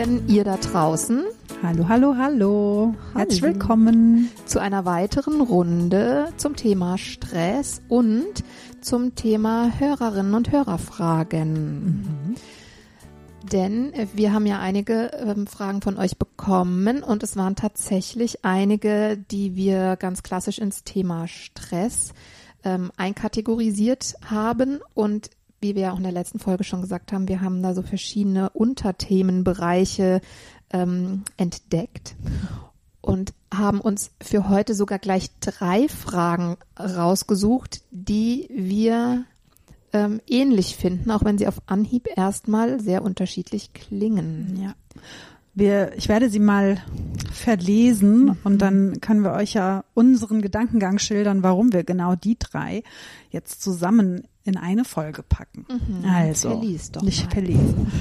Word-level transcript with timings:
Hallöchen, 0.00 0.28
ihr 0.28 0.44
da 0.44 0.56
draußen. 0.56 1.24
Hallo, 1.62 1.86
hallo, 1.88 2.14
hallo. 2.16 2.94
Herzlich 3.14 3.42
willkommen 3.42 4.30
zu 4.46 4.58
einer 4.58 4.86
weiteren 4.86 5.42
Runde 5.42 6.32
zum 6.38 6.56
Thema 6.56 6.96
Stress 6.96 7.82
und 7.88 8.42
zum 8.80 9.14
Thema 9.14 9.70
Hörerinnen 9.78 10.32
und 10.32 10.52
Hörerfragen. 10.52 12.02
Mhm. 12.02 12.34
Denn 13.52 13.92
wir 14.14 14.32
haben 14.32 14.46
ja 14.46 14.58
einige 14.58 15.10
ähm, 15.12 15.46
Fragen 15.46 15.82
von 15.82 15.98
euch 15.98 16.16
bekommen 16.16 17.02
und 17.02 17.22
es 17.22 17.36
waren 17.36 17.56
tatsächlich 17.56 18.42
einige, 18.42 19.18
die 19.18 19.54
wir 19.54 19.96
ganz 19.96 20.22
klassisch 20.22 20.60
ins 20.60 20.82
Thema 20.82 21.28
Stress 21.28 22.14
ähm, 22.64 22.90
einkategorisiert 22.96 24.14
haben 24.24 24.80
und 24.94 25.28
wie 25.60 25.74
wir 25.74 25.82
ja 25.82 25.92
auch 25.92 25.98
in 25.98 26.04
der 26.04 26.12
letzten 26.12 26.38
Folge 26.38 26.64
schon 26.64 26.80
gesagt 26.80 27.12
haben, 27.12 27.28
wir 27.28 27.40
haben 27.40 27.62
da 27.62 27.74
so 27.74 27.82
verschiedene 27.82 28.50
Unterthemenbereiche 28.50 30.20
ähm, 30.72 31.22
entdeckt 31.36 32.16
und 33.00 33.32
haben 33.52 33.80
uns 33.80 34.12
für 34.22 34.48
heute 34.48 34.74
sogar 34.74 34.98
gleich 34.98 35.30
drei 35.40 35.88
Fragen 35.88 36.56
rausgesucht, 36.78 37.82
die 37.90 38.48
wir 38.52 39.24
ähm, 39.92 40.20
ähnlich 40.26 40.76
finden, 40.76 41.10
auch 41.10 41.24
wenn 41.24 41.38
sie 41.38 41.48
auf 41.48 41.60
Anhieb 41.66 42.08
erstmal 42.16 42.80
sehr 42.80 43.02
unterschiedlich 43.02 43.72
klingen. 43.72 44.58
Ja. 44.62 44.74
Wir, 45.52 45.96
ich 45.96 46.08
werde 46.08 46.30
sie 46.30 46.38
mal 46.38 46.78
verlesen 47.32 48.26
mhm. 48.26 48.36
und 48.44 48.62
dann 48.62 49.00
können 49.00 49.22
wir 49.22 49.32
euch 49.32 49.54
ja 49.54 49.84
unseren 49.94 50.42
Gedankengang 50.42 50.98
schildern, 50.98 51.42
warum 51.42 51.72
wir 51.72 51.82
genau 51.82 52.14
die 52.14 52.38
drei 52.38 52.84
jetzt 53.30 53.62
zusammen 53.62 54.22
in 54.44 54.56
eine 54.56 54.84
Folge 54.84 55.22
packen. 55.22 55.66
Mhm. 55.68 56.04
Also, 56.04 56.50
verlies 56.50 56.90
doch 56.92 57.02
nicht 57.02 57.32
verlesen. 57.32 57.90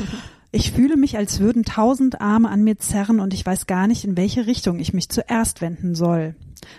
Ich 0.52 0.72
fühle 0.72 0.98
mich, 0.98 1.16
als 1.16 1.40
würden 1.40 1.64
tausend 1.64 2.22
Arme 2.22 2.50
an 2.50 2.64
mir 2.64 2.80
zerren 2.80 3.20
und 3.20 3.36
ich 3.36 3.46
weiß 3.46 3.68
gar 3.68 3.86
nicht, 3.86 4.04
in 4.04 4.18
welche 4.18 4.48
Richtung 4.48 4.80
ich 4.80 4.94
mich 4.94 5.08
zuerst 5.10 5.62
wenden 5.62 5.94
soll. 5.94 6.36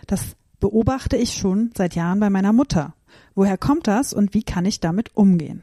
Das 0.08 0.34
beobachte 0.58 1.16
ich 1.16 1.34
schon 1.34 1.70
seit 1.76 1.94
Jahren 1.94 2.18
bei 2.18 2.30
meiner 2.30 2.52
Mutter. 2.52 2.94
Woher 3.36 3.56
kommt 3.56 3.86
das 3.86 4.12
und 4.12 4.34
wie 4.34 4.42
kann 4.42 4.64
ich 4.64 4.80
damit 4.80 5.16
umgehen? 5.16 5.62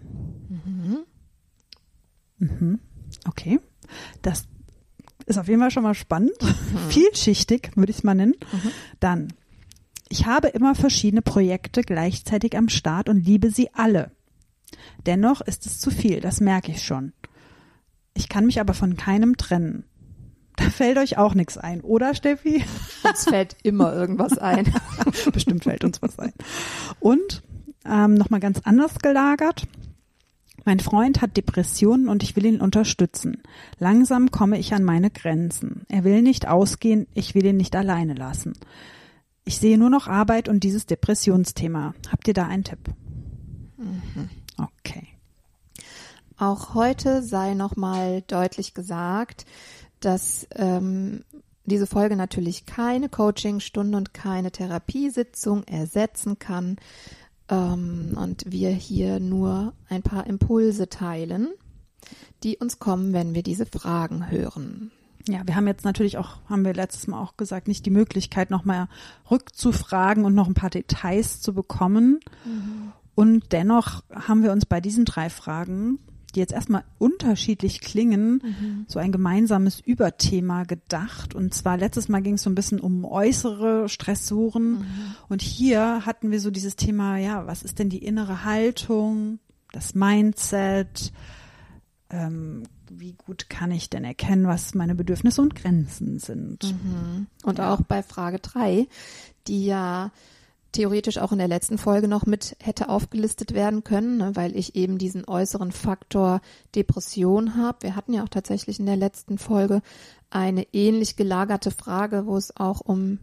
Mhm. 0.66 0.98
Mhm. 2.40 2.80
Okay. 3.28 3.60
Das 4.22 4.46
ist 5.26 5.38
auf 5.38 5.50
jeden 5.50 5.60
Fall 5.60 5.72
schon 5.72 5.84
mal 5.84 5.94
spannend. 5.94 6.32
Mhm. 6.42 6.78
Vielschichtig, 6.90 7.72
würde 7.76 7.92
ich 7.92 7.98
es 7.98 8.04
mal 8.04 8.16
nennen. 8.16 8.36
Mhm. 8.54 8.72
Dann, 9.02 9.34
ich 10.10 10.26
habe 10.26 10.50
immer 10.50 10.76
verschiedene 10.76 11.22
Projekte 11.22 11.82
gleichzeitig 11.82 12.58
am 12.58 12.70
Start 12.70 13.10
und 13.10 13.26
liebe 13.26 13.52
sie 13.52 13.74
alle. 13.74 14.12
Dennoch 15.06 15.42
ist 15.42 15.66
es 15.66 15.80
zu 15.80 15.92
viel, 15.92 16.20
das 16.20 16.42
merke 16.42 16.72
ich 16.72 16.84
schon. 16.84 17.14
Ich 18.14 18.30
kann 18.30 18.46
mich 18.46 18.60
aber 18.60 18.74
von 18.74 18.98
keinem 18.98 19.38
trennen. 19.38 19.86
Da 20.56 20.70
fällt 20.72 20.98
euch 20.98 21.18
auch 21.18 21.36
nichts 21.36 21.58
ein, 21.58 21.82
oder 21.82 22.16
Steffi? 22.16 22.64
Uns 23.04 23.26
fällt 23.26 23.56
immer 23.62 23.94
irgendwas 23.94 24.38
ein. 24.40 24.74
Bestimmt 25.32 25.64
fällt 25.64 25.84
uns 25.84 26.02
was 26.02 26.18
ein. 26.18 26.34
Und 27.00 27.44
ähm, 27.86 28.16
nochmal 28.16 28.40
ganz 28.40 28.60
anders 28.64 28.98
gelagert. 29.00 29.68
Mein 30.66 30.80
Freund 30.80 31.22
hat 31.22 31.38
Depressionen 31.38 32.10
und 32.10 32.24
ich 32.24 32.36
will 32.36 32.46
ihn 32.46 32.60
unterstützen. 32.60 33.44
Langsam 33.78 34.32
komme 34.32 34.58
ich 34.58 34.74
an 34.74 34.84
meine 34.84 35.12
Grenzen. 35.12 35.86
Er 35.88 36.04
will 36.04 36.22
nicht 36.22 36.48
ausgehen, 36.48 37.08
ich 37.14 37.36
will 37.36 37.46
ihn 37.46 37.58
nicht 37.58 37.76
alleine 37.76 38.16
lassen. 38.16 38.54
Ich 39.48 39.60
sehe 39.60 39.78
nur 39.78 39.90
noch 39.90 40.08
Arbeit 40.08 40.50
und 40.50 40.66
dieses 40.66 40.88
Depressionsthema. 40.88 41.94
Habt 42.12 42.28
ihr 42.28 42.34
da 42.34 42.48
einen 42.48 42.66
Tipp? 42.66 42.80
Mhm. 43.78 44.30
Okay. 44.58 45.08
Auch 46.38 46.74
heute 46.74 47.24
sei 47.24 47.54
nochmal 47.54 48.24
deutlich 48.28 48.74
gesagt, 48.74 49.46
dass 50.02 50.48
ähm, 50.54 51.24
diese 51.64 51.88
Folge 51.88 52.18
natürlich 52.18 52.66
keine 52.66 53.08
Coachingstunde 53.08 53.98
und 53.98 54.14
keine 54.14 54.52
Therapiesitzung 54.52 55.64
ersetzen 55.64 56.40
kann 56.40 56.76
ähm, 57.48 58.18
und 58.22 58.44
wir 58.52 58.72
hier 58.72 59.22
nur 59.22 59.72
ein 59.88 60.04
paar 60.04 60.28
Impulse 60.28 60.90
teilen, 60.90 61.54
die 62.44 62.58
uns 62.58 62.80
kommen, 62.80 63.14
wenn 63.14 63.34
wir 63.34 63.44
diese 63.44 63.66
Fragen 63.66 64.30
hören. 64.30 64.92
Ja, 65.34 65.42
wir 65.46 65.56
haben 65.56 65.68
jetzt 65.68 65.86
natürlich 65.86 66.18
auch, 66.18 66.38
haben 66.50 66.66
wir 66.66 66.74
letztes 66.74 67.08
Mal 67.08 67.22
auch 67.22 67.38
gesagt, 67.38 67.68
nicht 67.68 67.86
die 67.86 67.92
Möglichkeit, 67.92 68.50
nochmal 68.50 68.88
rückzufragen 69.30 70.26
und 70.26 70.36
noch 70.36 70.48
ein 70.48 70.54
paar 70.54 70.70
Details 70.70 71.42
zu 71.42 71.54
bekommen. 71.54 72.20
Mhm. 72.46 72.92
Und 73.16 73.52
dennoch 73.52 74.04
haben 74.14 74.44
wir 74.44 74.52
uns 74.52 74.66
bei 74.66 74.80
diesen 74.80 75.06
drei 75.06 75.30
Fragen 75.30 76.00
die 76.38 76.42
jetzt 76.42 76.54
erstmal 76.54 76.84
unterschiedlich 77.00 77.82
klingen, 77.82 78.42
mhm. 78.44 78.86
so 78.88 79.00
ein 79.00 79.12
gemeinsames 79.12 79.80
Überthema 79.80 80.66
gedacht. 80.66 81.34
Und 81.34 81.54
zwar 81.54 81.78
letztes 81.78 82.10
Mal 82.10 82.22
ging 82.22 82.36
es 82.36 82.44
so 82.44 82.50
ein 82.52 82.56
bisschen 82.56 82.80
um 82.80 83.06
äußere 83.06 83.90
Stressoren. 83.90 84.80
Mhm. 84.80 84.86
Und 85.30 85.42
hier 85.42 86.06
hatten 86.06 86.30
wir 86.30 86.40
so 86.40 86.52
dieses 86.52 86.76
Thema, 86.76 87.18
ja, 87.18 87.48
was 87.48 87.64
ist 87.64 87.80
denn 87.80 87.90
die 87.90 88.04
innere 88.06 88.44
Haltung, 88.44 89.40
das 89.72 89.96
Mindset? 89.96 91.12
Ähm, 92.12 92.64
wie 92.90 93.14
gut 93.14 93.50
kann 93.50 93.72
ich 93.72 93.90
denn 93.90 94.04
erkennen, 94.04 94.48
was 94.48 94.74
meine 94.76 94.96
Bedürfnisse 94.96 95.42
und 95.42 95.56
Grenzen 95.56 96.20
sind? 96.20 96.64
Mhm. 96.64 97.28
Und 97.44 97.60
ja. 97.60 97.74
auch 97.74 97.82
bei 97.82 98.04
Frage 98.04 98.40
drei, 98.40 98.88
die 99.48 99.66
ja 99.66 100.12
theoretisch 100.72 101.18
auch 101.18 101.32
in 101.32 101.40
der 101.40 101.48
letzten 101.48 101.78
Folge 101.78 102.08
noch 102.08 102.26
mit 102.26 102.56
hätte 102.62 102.90
aufgelistet 102.90 103.54
werden 103.54 103.84
können, 103.84 104.18
ne, 104.18 104.36
weil 104.36 104.56
ich 104.56 104.76
eben 104.76 104.98
diesen 104.98 105.26
äußeren 105.26 105.72
Faktor 105.72 106.42
Depression 106.76 107.56
habe. 107.56 107.80
Wir 107.82 107.96
hatten 107.96 108.14
ja 108.14 108.24
auch 108.24 108.30
tatsächlich 108.30 108.80
in 108.80 108.86
der 108.86 108.98
letzten 108.98 109.38
Folge 109.38 109.82
eine 110.30 110.68
ähnlich 110.74 111.16
gelagerte 111.16 111.72
Frage, 111.72 112.26
wo 112.26 112.38
es 112.38 112.56
auch 112.58 112.82
um 112.82 113.20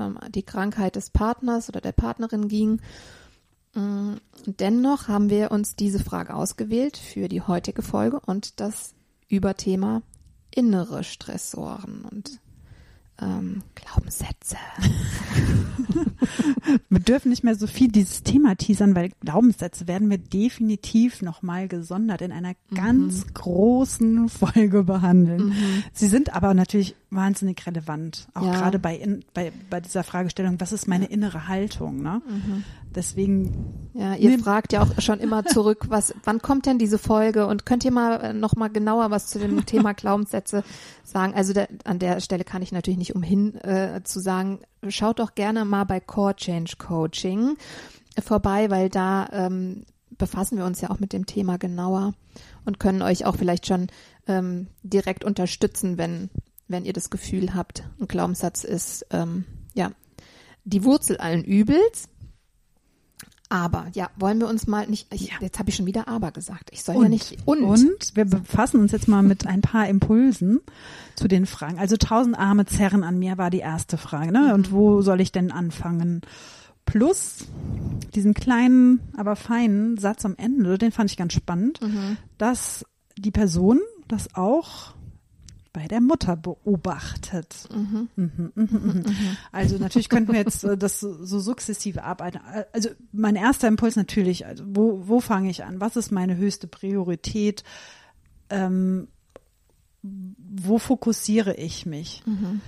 ähm, 0.00 0.18
die 0.34 0.42
Krankheit 0.42 0.96
des 0.96 1.10
Partners 1.10 1.68
oder 1.68 1.80
der 1.80 1.92
Partnerin 1.92 2.48
ging. 2.48 2.80
Mm, 3.74 4.14
dennoch 4.46 5.08
haben 5.08 5.30
wir 5.30 5.50
uns 5.50 5.76
diese 5.76 6.00
Frage 6.00 6.34
ausgewählt 6.34 6.96
für 6.96 7.28
die 7.28 7.42
heutige 7.42 7.82
Folge 7.82 8.20
und 8.20 8.58
das 8.60 8.94
Überthema 9.28 10.02
innere 10.50 11.04
Stressoren. 11.04 12.04
Und 12.10 12.40
ähm, 13.20 13.62
Glaubenssätze. 13.74 14.56
wir 16.90 17.00
dürfen 17.00 17.30
nicht 17.30 17.44
mehr 17.44 17.54
so 17.54 17.66
viel 17.66 17.88
dieses 17.88 18.22
Thema 18.22 18.56
teasern, 18.56 18.94
weil 18.94 19.10
Glaubenssätze 19.20 19.88
werden 19.88 20.10
wir 20.10 20.18
definitiv 20.18 21.22
nochmal 21.22 21.68
gesondert 21.68 22.20
in 22.20 22.32
einer 22.32 22.54
mhm. 22.70 22.74
ganz 22.74 23.26
großen 23.32 24.28
Folge 24.28 24.84
behandeln. 24.84 25.46
Mhm. 25.46 25.84
Sie 25.92 26.08
sind 26.08 26.34
aber 26.34 26.52
natürlich 26.52 26.94
wahnsinnig 27.10 27.64
relevant, 27.66 28.26
auch 28.34 28.46
ja. 28.46 28.52
gerade 28.52 28.78
bei, 28.78 28.96
in, 28.96 29.24
bei, 29.32 29.52
bei 29.70 29.80
dieser 29.80 30.02
Fragestellung, 30.02 30.60
was 30.60 30.72
ist 30.72 30.88
meine 30.88 31.06
innere 31.06 31.46
Haltung? 31.46 32.02
Ne? 32.02 32.20
Mhm. 32.28 32.64
Deswegen. 32.94 33.90
Ja, 33.94 34.14
ihr 34.14 34.38
fragt 34.38 34.72
ja 34.72 34.82
auch 34.82 35.00
schon 35.00 35.20
immer 35.20 35.44
zurück, 35.46 35.86
was, 35.88 36.14
wann 36.24 36.42
kommt 36.42 36.66
denn 36.66 36.78
diese 36.78 36.98
Folge 36.98 37.46
und 37.46 37.64
könnt 37.64 37.84
ihr 37.84 37.92
mal 37.92 38.20
äh, 38.20 38.32
noch 38.32 38.56
mal 38.56 38.68
genauer 38.68 39.10
was 39.10 39.28
zu 39.28 39.38
dem 39.38 39.64
Thema 39.66 39.94
Glaubenssätze 39.94 40.64
sagen? 41.04 41.34
Also 41.34 41.52
der, 41.52 41.68
an 41.84 41.98
der 41.98 42.20
Stelle 42.20 42.44
kann 42.44 42.62
ich 42.62 42.72
natürlich 42.72 42.98
nicht 42.98 43.14
umhin 43.14 43.54
äh, 43.56 44.02
zu 44.02 44.18
sagen, 44.18 44.60
schaut 44.88 45.20
doch 45.20 45.34
gerne 45.34 45.64
mal 45.64 45.84
bei 45.84 46.00
Core 46.00 46.34
Change 46.34 46.74
Coaching 46.78 47.56
vorbei, 48.20 48.70
weil 48.70 48.88
da 48.88 49.28
ähm, 49.32 49.84
befassen 50.18 50.58
wir 50.58 50.64
uns 50.64 50.80
ja 50.80 50.90
auch 50.90 50.98
mit 50.98 51.12
dem 51.12 51.26
Thema 51.26 51.58
genauer 51.58 52.14
und 52.64 52.80
können 52.80 53.02
euch 53.02 53.24
auch 53.26 53.36
vielleicht 53.36 53.66
schon 53.66 53.88
ähm, 54.26 54.68
direkt 54.82 55.24
unterstützen, 55.24 55.98
wenn 55.98 56.30
wenn 56.68 56.84
ihr 56.84 56.92
das 56.92 57.10
Gefühl 57.10 57.54
habt, 57.54 57.84
ein 58.00 58.08
Glaubenssatz 58.08 58.64
ist 58.64 59.06
ähm, 59.10 59.44
ja 59.74 59.92
die 60.64 60.84
Wurzel 60.84 61.16
allen 61.16 61.44
Übels. 61.44 62.08
Aber 63.48 63.86
ja, 63.94 64.10
wollen 64.16 64.40
wir 64.40 64.48
uns 64.48 64.66
mal 64.66 64.88
nicht. 64.88 65.06
Ich, 65.14 65.28
ja. 65.28 65.34
Jetzt 65.40 65.60
habe 65.60 65.70
ich 65.70 65.76
schon 65.76 65.86
wieder 65.86 66.08
aber 66.08 66.32
gesagt. 66.32 66.70
Ich 66.72 66.82
soll 66.82 66.96
und, 66.96 67.02
ja 67.04 67.08
nicht. 67.08 67.36
Und. 67.44 67.62
und 67.62 68.16
wir 68.16 68.24
befassen 68.24 68.80
uns 68.80 68.90
jetzt 68.90 69.06
mal 69.06 69.22
mit 69.22 69.46
ein 69.46 69.60
paar 69.60 69.88
Impulsen 69.88 70.60
zu 71.14 71.28
den 71.28 71.46
Fragen. 71.46 71.78
Also 71.78 71.96
tausend 71.96 72.36
Arme 72.36 72.66
zerren 72.66 73.04
an 73.04 73.20
mir 73.20 73.38
war 73.38 73.50
die 73.50 73.60
erste 73.60 73.98
Frage. 73.98 74.32
Ne? 74.32 74.52
Und 74.52 74.72
wo 74.72 75.00
soll 75.00 75.20
ich 75.20 75.30
denn 75.30 75.52
anfangen? 75.52 76.22
Plus 76.86 77.46
diesen 78.14 78.34
kleinen, 78.34 79.00
aber 79.16 79.36
feinen 79.36 79.96
Satz 79.96 80.24
am 80.24 80.34
Ende, 80.36 80.78
den 80.78 80.92
fand 80.92 81.10
ich 81.10 81.16
ganz 81.16 81.32
spannend, 81.32 81.80
mhm. 81.80 82.16
dass 82.38 82.84
die 83.16 83.32
Person 83.32 83.80
das 84.08 84.34
auch 84.34 84.95
bei 85.76 85.88
der 85.88 86.00
Mutter 86.00 86.36
beobachtet. 86.36 87.68
Mhm. 87.70 88.08
Mhm, 88.16 88.52
mhm, 88.54 88.66
mhm. 88.70 89.04
Also 89.52 89.76
natürlich 89.76 90.08
könnten 90.08 90.32
wir 90.32 90.40
jetzt 90.40 90.64
äh, 90.64 90.78
das 90.78 91.00
so, 91.00 91.22
so 91.22 91.38
sukzessive 91.38 92.02
arbeiten. 92.02 92.40
Also 92.72 92.88
mein 93.12 93.36
erster 93.36 93.68
Impuls 93.68 93.94
natürlich, 93.94 94.46
also 94.46 94.64
wo, 94.66 95.06
wo 95.06 95.20
fange 95.20 95.50
ich 95.50 95.64
an? 95.64 95.78
Was 95.78 95.96
ist 95.96 96.10
meine 96.10 96.38
höchste 96.38 96.66
Priorität? 96.66 97.62
Ähm, 98.48 99.08
wo 100.02 100.78
fokussiere 100.78 101.54
ich 101.56 101.84
mich? 101.84 102.22
Mhm. 102.24 102.62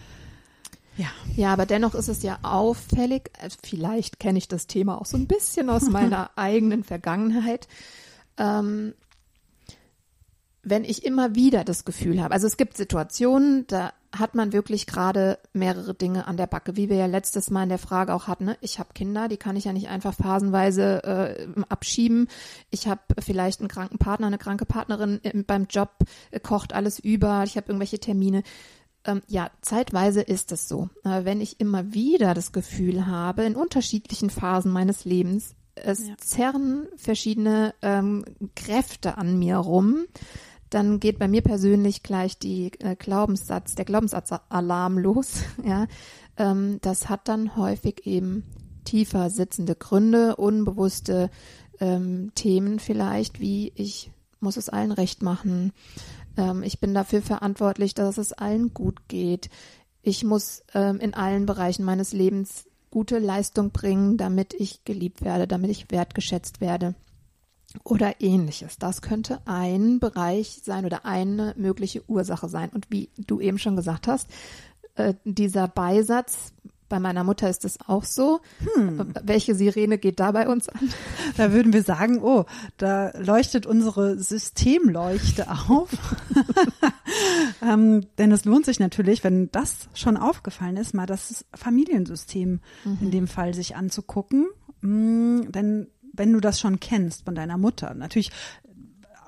Ja. 0.98 1.08
Ja, 1.34 1.54
aber 1.54 1.64
dennoch 1.64 1.94
ist 1.94 2.08
es 2.08 2.22
ja 2.22 2.40
auffällig, 2.42 3.30
also 3.40 3.56
vielleicht 3.62 4.20
kenne 4.20 4.36
ich 4.36 4.48
das 4.48 4.66
Thema 4.66 5.00
auch 5.00 5.06
so 5.06 5.16
ein 5.16 5.26
bisschen 5.26 5.70
aus 5.70 5.88
meiner 5.88 6.30
eigenen 6.36 6.84
Vergangenheit. 6.84 7.68
Ähm, 8.36 8.92
wenn 10.62 10.84
ich 10.84 11.04
immer 11.04 11.34
wieder 11.34 11.64
das 11.64 11.84
Gefühl 11.84 12.22
habe, 12.22 12.34
also 12.34 12.46
es 12.46 12.56
gibt 12.56 12.76
Situationen, 12.76 13.66
da 13.68 13.92
hat 14.16 14.34
man 14.34 14.52
wirklich 14.52 14.86
gerade 14.86 15.38
mehrere 15.52 15.94
Dinge 15.94 16.26
an 16.26 16.36
der 16.36 16.46
Backe, 16.46 16.76
wie 16.76 16.88
wir 16.88 16.96
ja 16.96 17.06
letztes 17.06 17.50
Mal 17.50 17.64
in 17.64 17.68
der 17.68 17.78
Frage 17.78 18.14
auch 18.14 18.26
hatten. 18.26 18.46
Ne? 18.46 18.56
Ich 18.60 18.78
habe 18.78 18.94
Kinder, 18.94 19.28
die 19.28 19.36
kann 19.36 19.56
ich 19.56 19.64
ja 19.64 19.72
nicht 19.72 19.88
einfach 19.88 20.14
phasenweise 20.14 21.04
äh, 21.04 21.60
abschieben. 21.68 22.28
Ich 22.70 22.88
habe 22.88 23.00
vielleicht 23.18 23.60
einen 23.60 23.68
kranken 23.68 23.98
Partner, 23.98 24.26
eine 24.26 24.38
kranke 24.38 24.64
Partnerin 24.64 25.20
äh, 25.22 25.42
beim 25.42 25.66
Job, 25.68 25.90
äh, 26.30 26.40
kocht 26.40 26.72
alles 26.72 26.98
über, 26.98 27.44
ich 27.44 27.56
habe 27.56 27.68
irgendwelche 27.68 27.98
Termine. 27.98 28.42
Ähm, 29.04 29.22
ja, 29.26 29.50
zeitweise 29.60 30.22
ist 30.22 30.52
es 30.52 30.68
so. 30.68 30.88
Aber 31.04 31.24
wenn 31.24 31.40
ich 31.40 31.60
immer 31.60 31.92
wieder 31.92 32.32
das 32.32 32.52
Gefühl 32.52 33.06
habe, 33.06 33.44
in 33.44 33.56
unterschiedlichen 33.56 34.30
Phasen 34.30 34.72
meines 34.72 35.04
Lebens, 35.04 35.54
es 35.74 36.08
ja. 36.08 36.16
zerren 36.18 36.88
verschiedene 36.96 37.74
ähm, 37.82 38.24
Kräfte 38.56 39.16
an 39.16 39.38
mir 39.38 39.56
rum, 39.56 40.06
dann 40.70 41.00
geht 41.00 41.18
bei 41.18 41.28
mir 41.28 41.42
persönlich 41.42 42.02
gleich 42.02 42.38
die 42.38 42.72
äh, 42.80 42.96
Glaubenssatz, 42.96 43.74
der 43.74 43.84
Glaubenssatzalarm 43.84 44.98
los. 44.98 45.42
Ja, 45.64 45.86
ähm, 46.36 46.78
das 46.82 47.08
hat 47.08 47.28
dann 47.28 47.56
häufig 47.56 48.06
eben 48.06 48.44
tiefer 48.84 49.28
sitzende 49.30 49.74
Gründe, 49.74 50.36
unbewusste 50.36 51.30
ähm, 51.80 52.32
Themen 52.34 52.78
vielleicht, 52.78 53.40
wie 53.40 53.72
ich 53.74 54.10
muss 54.40 54.56
es 54.56 54.68
allen 54.68 54.92
recht 54.92 55.22
machen. 55.22 55.72
Ähm, 56.36 56.62
ich 56.62 56.80
bin 56.80 56.94
dafür 56.94 57.22
verantwortlich, 57.22 57.94
dass 57.94 58.18
es 58.18 58.32
allen 58.32 58.72
gut 58.72 59.08
geht. 59.08 59.50
Ich 60.02 60.24
muss 60.24 60.62
ähm, 60.74 61.00
in 61.00 61.14
allen 61.14 61.44
Bereichen 61.44 61.84
meines 61.84 62.12
Lebens 62.12 62.66
gute 62.90 63.18
Leistung 63.18 63.70
bringen, 63.70 64.16
damit 64.16 64.54
ich 64.54 64.84
geliebt 64.84 65.22
werde, 65.22 65.46
damit 65.46 65.70
ich 65.70 65.90
wertgeschätzt 65.90 66.60
werde 66.60 66.94
oder 67.84 68.20
ähnliches. 68.20 68.78
Das 68.78 69.02
könnte 69.02 69.40
ein 69.44 70.00
Bereich 70.00 70.60
sein 70.64 70.84
oder 70.84 71.04
eine 71.04 71.54
mögliche 71.56 72.02
Ursache 72.08 72.48
sein. 72.48 72.70
Und 72.70 72.86
wie 72.90 73.10
du 73.18 73.40
eben 73.40 73.58
schon 73.58 73.76
gesagt 73.76 74.08
hast, 74.08 74.28
äh, 74.94 75.14
dieser 75.24 75.68
Beisatz, 75.68 76.52
bei 76.88 76.98
meiner 76.98 77.22
Mutter 77.22 77.50
ist 77.50 77.66
es 77.66 77.78
auch 77.86 78.04
so. 78.04 78.40
Hm. 78.74 79.12
Welche 79.22 79.54
Sirene 79.54 79.98
geht 79.98 80.20
da 80.20 80.32
bei 80.32 80.48
uns 80.48 80.68
an? 80.68 80.80
Da 81.36 81.52
würden 81.52 81.72
wir 81.72 81.82
sagen, 81.82 82.20
oh, 82.22 82.46
da 82.78 83.12
leuchtet 83.16 83.66
unsere 83.66 84.18
Systemleuchte 84.18 85.48
auf. 85.50 85.90
ähm, 87.62 88.06
denn 88.16 88.32
es 88.32 88.44
lohnt 88.44 88.64
sich 88.64 88.80
natürlich, 88.80 89.22
wenn 89.22 89.50
das 89.52 89.88
schon 89.94 90.16
aufgefallen 90.16 90.76
ist, 90.78 90.94
mal 90.94 91.06
das 91.06 91.44
Familiensystem 91.54 92.60
mhm. 92.84 92.98
in 93.00 93.10
dem 93.10 93.28
Fall 93.28 93.54
sich 93.54 93.76
anzugucken. 93.76 94.46
Mm, 94.80 95.50
denn 95.50 95.88
wenn 96.18 96.32
du 96.32 96.40
das 96.40 96.60
schon 96.60 96.80
kennst 96.80 97.24
von 97.24 97.34
deiner 97.34 97.56
Mutter, 97.56 97.94
natürlich 97.94 98.30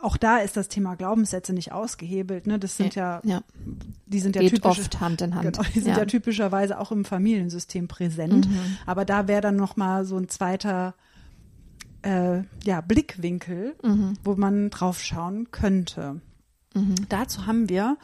auch 0.02 0.16
da 0.16 0.38
ist 0.38 0.56
das 0.56 0.68
Thema 0.68 0.94
Glaubenssätze 0.96 1.52
nicht 1.52 1.72
ausgehebelt. 1.72 2.46
Ne? 2.46 2.58
Das 2.58 2.76
sind 2.76 2.94
ja, 2.94 3.20
ja. 3.22 3.42
die 4.06 4.20
sind 4.20 4.34
ja 4.34 4.42
typisch, 4.42 4.64
oft 4.64 5.00
Hand 5.00 5.20
in 5.20 5.34
Hand. 5.34 5.56
Genau, 5.56 5.68
die 5.74 5.80
sind 5.80 5.92
ja. 5.92 5.98
ja 5.98 6.04
typischerweise 6.06 6.78
auch 6.78 6.90
im 6.90 7.04
Familiensystem 7.04 7.86
präsent. 7.86 8.48
Mhm. 8.48 8.78
Aber 8.86 9.04
da 9.04 9.28
wäre 9.28 9.42
dann 9.42 9.56
noch 9.56 9.76
mal 9.76 10.04
so 10.04 10.16
ein 10.16 10.28
zweiter 10.28 10.94
äh, 12.02 12.42
ja, 12.64 12.80
Blickwinkel, 12.80 13.74
mhm. 13.82 14.14
wo 14.24 14.34
man 14.36 14.70
drauf 14.70 15.02
schauen 15.02 15.50
könnte. 15.50 16.20
Mhm. 16.74 16.94
Dazu 17.08 17.46
haben 17.46 17.68
wir 17.68 17.96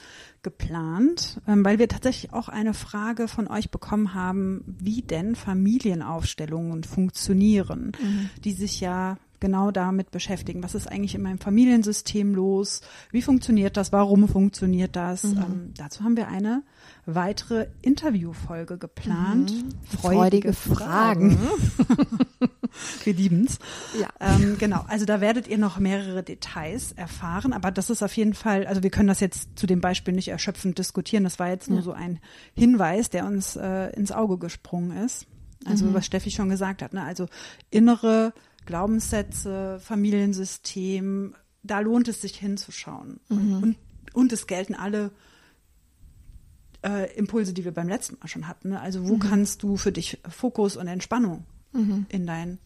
geplant, 0.42 1.40
ähm, 1.46 1.64
weil 1.64 1.78
wir 1.78 1.88
tatsächlich 1.88 2.32
auch 2.32 2.48
eine 2.48 2.74
Frage 2.74 3.28
von 3.28 3.48
euch 3.48 3.70
bekommen 3.70 4.14
haben, 4.14 4.62
wie 4.66 5.02
denn 5.02 5.34
Familienaufstellungen 5.34 6.84
funktionieren, 6.84 7.92
mhm. 8.00 8.30
die 8.44 8.52
sich 8.52 8.80
ja 8.80 9.18
genau 9.40 9.70
damit 9.70 10.10
beschäftigen. 10.10 10.62
Was 10.62 10.74
ist 10.74 10.86
eigentlich 10.90 11.14
in 11.14 11.22
meinem 11.22 11.38
Familiensystem 11.38 12.34
los? 12.34 12.80
Wie 13.10 13.22
funktioniert 13.22 13.76
das? 13.76 13.92
Warum 13.92 14.28
funktioniert 14.28 14.96
das? 14.96 15.24
Mhm. 15.24 15.38
Ähm, 15.38 15.74
dazu 15.76 16.04
haben 16.04 16.16
wir 16.16 16.28
eine 16.28 16.62
weitere 17.04 17.68
Interviewfolge 17.82 18.78
geplant. 18.78 19.52
Mhm. 19.52 19.98
Freudige, 19.98 20.52
Freudige, 20.52 20.52
Fragen. 20.52 21.38
Fragen. 21.38 22.18
wir 23.04 23.14
lieben's. 23.14 23.58
Ja. 24.00 24.08
Ähm, 24.20 24.56
genau. 24.58 24.84
Also 24.88 25.04
da 25.04 25.20
werdet 25.20 25.48
ihr 25.48 25.58
noch 25.58 25.78
mehrere 25.78 26.22
Details 26.22 26.92
erfahren. 26.92 27.52
Aber 27.52 27.70
das 27.70 27.90
ist 27.90 28.02
auf 28.02 28.16
jeden 28.16 28.34
Fall, 28.34 28.66
also 28.66 28.82
wir 28.82 28.90
können 28.90 29.08
das 29.08 29.20
jetzt 29.20 29.58
zu 29.58 29.66
dem 29.66 29.80
Beispiel 29.80 30.14
nicht 30.14 30.28
erschöpfend 30.28 30.78
diskutieren. 30.78 31.24
Das 31.24 31.38
war 31.38 31.48
jetzt 31.48 31.68
nur 31.68 31.78
ja. 31.78 31.84
so 31.84 31.92
ein 31.92 32.18
Hinweis, 32.54 33.10
der 33.10 33.26
uns 33.26 33.56
äh, 33.56 33.90
ins 33.94 34.12
Auge 34.12 34.38
gesprungen 34.38 35.04
ist. 35.04 35.26
Also 35.64 35.86
mhm. 35.86 35.94
was 35.94 36.06
Steffi 36.06 36.30
schon 36.30 36.48
gesagt 36.48 36.82
hat. 36.82 36.92
Ne? 36.92 37.02
Also 37.02 37.26
innere 37.70 38.32
Glaubenssätze, 38.66 39.78
Familiensystem, 39.80 41.34
da 41.62 41.80
lohnt 41.80 42.08
es 42.08 42.20
sich 42.20 42.36
hinzuschauen. 42.36 43.20
Mhm. 43.28 43.62
Und, 43.62 43.76
und, 44.12 44.32
es 44.32 44.46
gelten 44.46 44.74
alle 44.74 45.10
äh, 46.84 47.14
Impulse, 47.16 47.52
die 47.52 47.64
wir 47.64 47.72
beim 47.72 47.88
letzten 47.88 48.18
Mal 48.18 48.28
schon 48.28 48.48
hatten. 48.48 48.70
Ne? 48.70 48.80
Also 48.80 49.08
wo 49.08 49.14
mhm. 49.14 49.20
kannst 49.20 49.62
du 49.62 49.76
für 49.76 49.92
dich 49.92 50.18
Fokus 50.28 50.76
und 50.76 50.88
Entspannung 50.88 51.44
mhm. 51.72 52.06
in 52.08 52.26
dein 52.26 52.58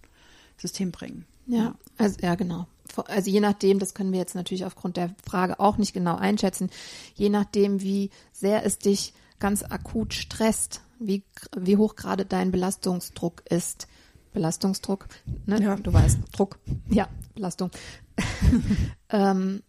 System 0.56 0.90
bringen? 0.90 1.26
Ja, 1.46 1.58
ja, 1.58 1.74
also 1.98 2.18
ja, 2.20 2.34
genau. 2.34 2.66
Also 3.06 3.30
je 3.30 3.40
nachdem, 3.40 3.78
das 3.78 3.94
können 3.94 4.12
wir 4.12 4.18
jetzt 4.18 4.34
natürlich 4.34 4.64
aufgrund 4.64 4.96
der 4.96 5.14
Frage 5.24 5.60
auch 5.60 5.78
nicht 5.78 5.92
genau 5.92 6.16
einschätzen, 6.16 6.70
je 7.14 7.28
nachdem, 7.28 7.80
wie 7.80 8.10
sehr 8.32 8.64
es 8.64 8.78
dich 8.78 9.14
ganz 9.38 9.62
akut 9.62 10.12
stresst, 10.12 10.82
wie, 10.98 11.22
wie 11.56 11.76
hoch 11.76 11.96
gerade 11.96 12.26
dein 12.26 12.50
Belastungsdruck 12.50 13.42
ist, 13.48 13.86
Belastungsdruck, 14.32 15.08
ne? 15.46 15.62
Ja. 15.62 15.76
Du 15.76 15.92
weißt, 15.92 16.18
Druck, 16.32 16.58
ja, 16.88 17.08
Belastung. 17.34 17.70
ähm, 19.10 19.62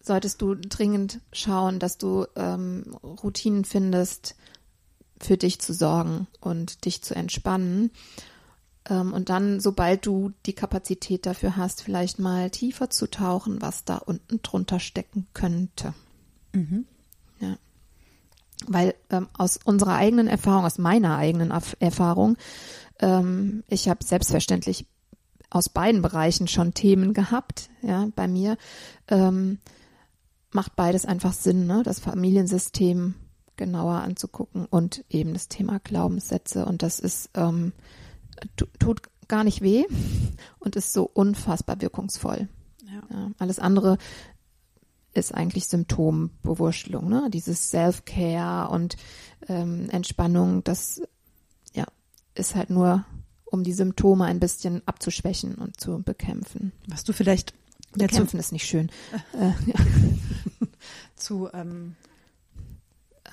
solltest 0.00 0.40
du 0.42 0.54
dringend 0.54 1.20
schauen, 1.32 1.78
dass 1.78 1.98
du 1.98 2.26
ähm, 2.36 2.96
Routinen 3.02 3.64
findest, 3.64 4.36
für 5.20 5.36
dich 5.36 5.60
zu 5.60 5.72
sorgen 5.72 6.28
und 6.40 6.84
dich 6.84 7.02
zu 7.02 7.14
entspannen. 7.14 7.90
Ähm, 8.88 9.12
und 9.12 9.28
dann, 9.28 9.60
sobald 9.60 10.06
du 10.06 10.32
die 10.46 10.52
Kapazität 10.52 11.26
dafür 11.26 11.56
hast, 11.56 11.82
vielleicht 11.82 12.18
mal 12.18 12.50
tiefer 12.50 12.90
zu 12.90 13.10
tauchen, 13.10 13.60
was 13.60 13.84
da 13.84 13.96
unten 13.96 14.40
drunter 14.42 14.80
stecken 14.80 15.26
könnte. 15.34 15.94
Mhm. 16.52 16.86
Ja. 17.40 17.56
Weil 18.66 18.94
ähm, 19.10 19.28
aus 19.36 19.58
unserer 19.64 19.94
eigenen 19.94 20.26
Erfahrung, 20.26 20.64
aus 20.64 20.78
meiner 20.78 21.16
eigenen 21.16 21.52
Erfahrung, 21.80 22.36
ähm, 23.00 23.64
ich 23.68 23.88
habe 23.88 24.04
selbstverständlich 24.04 24.86
aus 25.50 25.68
beiden 25.68 26.02
Bereichen 26.02 26.48
schon 26.48 26.74
Themen 26.74 27.14
gehabt, 27.14 27.70
ja, 27.82 28.08
bei 28.14 28.28
mir. 28.28 28.56
Ähm, 29.08 29.58
macht 30.52 30.76
beides 30.76 31.04
einfach 31.04 31.32
Sinn, 31.32 31.66
ne? 31.66 31.82
das 31.82 32.00
Familiensystem 32.00 33.14
genauer 33.56 33.96
anzugucken 33.96 34.66
und 34.66 35.04
eben 35.10 35.32
das 35.34 35.48
Thema 35.48 35.78
Glaubenssätze. 35.80 36.64
Und 36.64 36.82
das 36.82 37.00
ist, 37.00 37.30
ähm, 37.34 37.72
tut 38.78 39.02
gar 39.26 39.44
nicht 39.44 39.62
weh 39.62 39.84
und 40.58 40.76
ist 40.76 40.92
so 40.92 41.04
unfassbar 41.04 41.80
wirkungsvoll. 41.80 42.48
Ja. 42.86 43.02
Ja, 43.10 43.30
alles 43.38 43.58
andere 43.58 43.98
ist 45.12 45.34
eigentlich 45.34 45.66
Symptombewurschtelung, 45.66 47.08
ne? 47.08 47.28
Dieses 47.30 47.70
Self-Care 47.70 48.70
und 48.70 48.96
ähm, 49.48 49.90
Entspannung, 49.90 50.62
das 50.64 51.02
ist 52.38 52.54
halt 52.54 52.70
nur, 52.70 53.04
um 53.44 53.64
die 53.64 53.72
Symptome 53.72 54.24
ein 54.24 54.40
bisschen 54.40 54.82
abzuschwächen 54.86 55.54
und 55.54 55.80
zu 55.80 56.02
bekämpfen. 56.02 56.72
Was 56.86 57.04
du 57.04 57.12
vielleicht 57.12 57.54
Bekämpfen 57.92 58.38
ist 58.38 58.52
nicht 58.52 58.66
schön. 58.66 58.90
äh, 59.32 59.50
ja. 59.66 59.74
zu 61.16 61.48
ähm, 61.52 61.96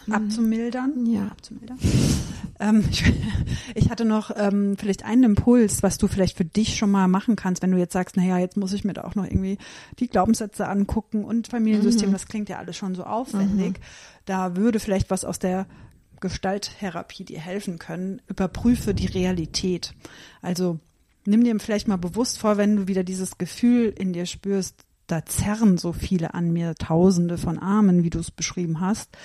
ähm, 0.07 0.13
abzumildern. 0.13 1.05
Ja. 1.05 1.27
Abzumildern. 1.27 1.77
Ähm, 2.59 2.85
ich, 2.89 3.03
ich, 3.75 3.89
hatte 3.89 4.05
noch 4.05 4.31
ähm, 4.35 4.77
vielleicht 4.77 5.03
einen 5.03 5.23
Impuls, 5.23 5.83
was 5.83 5.97
du 5.97 6.07
vielleicht 6.07 6.37
für 6.37 6.45
dich 6.45 6.77
schon 6.77 6.89
mal 6.89 7.07
machen 7.07 7.35
kannst, 7.35 7.61
wenn 7.61 7.71
du 7.71 7.77
jetzt 7.77 7.93
sagst, 7.93 8.15
naja, 8.15 8.37
jetzt 8.37 8.55
muss 8.55 8.71
ich 8.71 8.85
mir 8.85 8.93
da 8.93 9.03
auch 9.03 9.15
noch 9.15 9.25
irgendwie 9.25 9.57
die 9.99 10.07
Glaubenssätze 10.07 10.67
angucken 10.67 11.25
und 11.25 11.47
Familiensystem, 11.47 12.09
mhm. 12.09 12.13
das 12.13 12.27
klingt 12.27 12.47
ja 12.47 12.57
alles 12.57 12.77
schon 12.77 12.95
so 12.95 13.03
aufwendig. 13.03 13.79
Mhm. 13.79 13.83
Da 14.23 14.55
würde 14.55 14.79
vielleicht 14.79 15.09
was 15.09 15.25
aus 15.25 15.37
der 15.37 15.67
Gestalttherapie 16.25 17.23
dir 17.23 17.39
helfen 17.39 17.77
können. 17.77 18.19
Überprüfe 18.27 18.95
die 18.95 19.05
Realität. 19.05 19.93
Also 20.41 20.79
nimm 21.23 21.43
dir 21.43 21.59
vielleicht 21.59 21.87
mal 21.87 21.97
bewusst 21.97 22.39
vor, 22.39 22.57
wenn 22.57 22.75
du 22.75 22.87
wieder 22.87 23.03
dieses 23.03 23.37
Gefühl 23.37 23.93
in 23.95 24.11
dir 24.11 24.25
spürst, 24.25 24.75
da 25.05 25.23
zerren 25.23 25.77
so 25.77 25.93
viele 25.93 26.33
an 26.33 26.51
mir, 26.51 26.73
tausende 26.73 27.37
von 27.37 27.59
Armen, 27.59 28.01
wie 28.01 28.09
du 28.09 28.17
es 28.17 28.31
beschrieben 28.31 28.79
hast. 28.79 29.15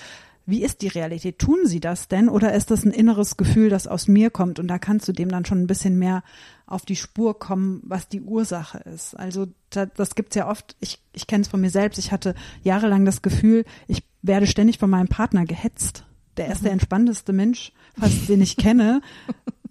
Wie 0.44 0.62
ist 0.62 0.82
die 0.82 0.88
Realität? 0.88 1.38
Tun 1.38 1.60
sie 1.64 1.80
das 1.80 2.08
denn 2.08 2.28
oder 2.28 2.52
ist 2.52 2.70
das 2.70 2.84
ein 2.84 2.90
inneres 2.90 3.38
Gefühl, 3.38 3.70
das 3.70 3.86
aus 3.86 4.06
mir 4.06 4.28
kommt? 4.28 4.58
Und 4.58 4.68
da 4.68 4.78
kannst 4.78 5.08
du 5.08 5.12
dem 5.12 5.30
dann 5.30 5.46
schon 5.46 5.62
ein 5.62 5.66
bisschen 5.66 5.98
mehr 5.98 6.22
auf 6.66 6.84
die 6.84 6.96
Spur 6.96 7.38
kommen, 7.38 7.80
was 7.82 8.08
die 8.08 8.20
Ursache 8.20 8.78
ist. 8.80 9.14
Also 9.14 9.46
da, 9.70 9.86
das 9.86 10.14
gibt's 10.14 10.36
ja 10.36 10.50
oft, 10.50 10.76
ich, 10.80 10.98
ich 11.14 11.26
kenne 11.26 11.42
es 11.42 11.48
von 11.48 11.62
mir 11.62 11.70
selbst, 11.70 11.98
ich 11.98 12.12
hatte 12.12 12.34
jahrelang 12.62 13.06
das 13.06 13.22
Gefühl, 13.22 13.64
ich 13.88 14.02
werde 14.20 14.46
ständig 14.46 14.78
von 14.78 14.90
meinem 14.90 15.08
Partner 15.08 15.46
gehetzt. 15.46 16.04
Der 16.40 16.52
ist 16.52 16.64
der 16.64 16.72
entspannteste 16.72 17.32
Mensch, 17.32 17.72
fast 17.98 18.28
den 18.28 18.40
ich 18.40 18.56
kenne. 18.56 19.02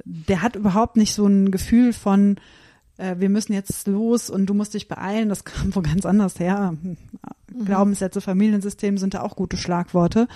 Der 0.05 0.41
hat 0.43 0.55
überhaupt 0.55 0.97
nicht 0.97 1.13
so 1.15 1.25
ein 1.25 1.49
Gefühl 1.49 1.93
von, 1.93 2.37
äh, 2.97 3.15
wir 3.17 3.29
müssen 3.29 3.53
jetzt 3.53 3.87
los 3.87 4.29
und 4.29 4.45
du 4.45 4.53
musst 4.53 4.75
dich 4.75 4.87
beeilen. 4.87 5.29
Das 5.29 5.45
kam 5.45 5.73
wo 5.75 5.81
ganz 5.81 6.05
anders 6.05 6.39
her. 6.39 6.75
Mhm. 6.81 6.97
Glaubenssätze, 7.65 8.21
Familiensystem 8.21 8.99
sind 8.99 9.15
da 9.15 9.21
auch 9.21 9.35
gute 9.35 9.57
Schlagworte. 9.57 10.27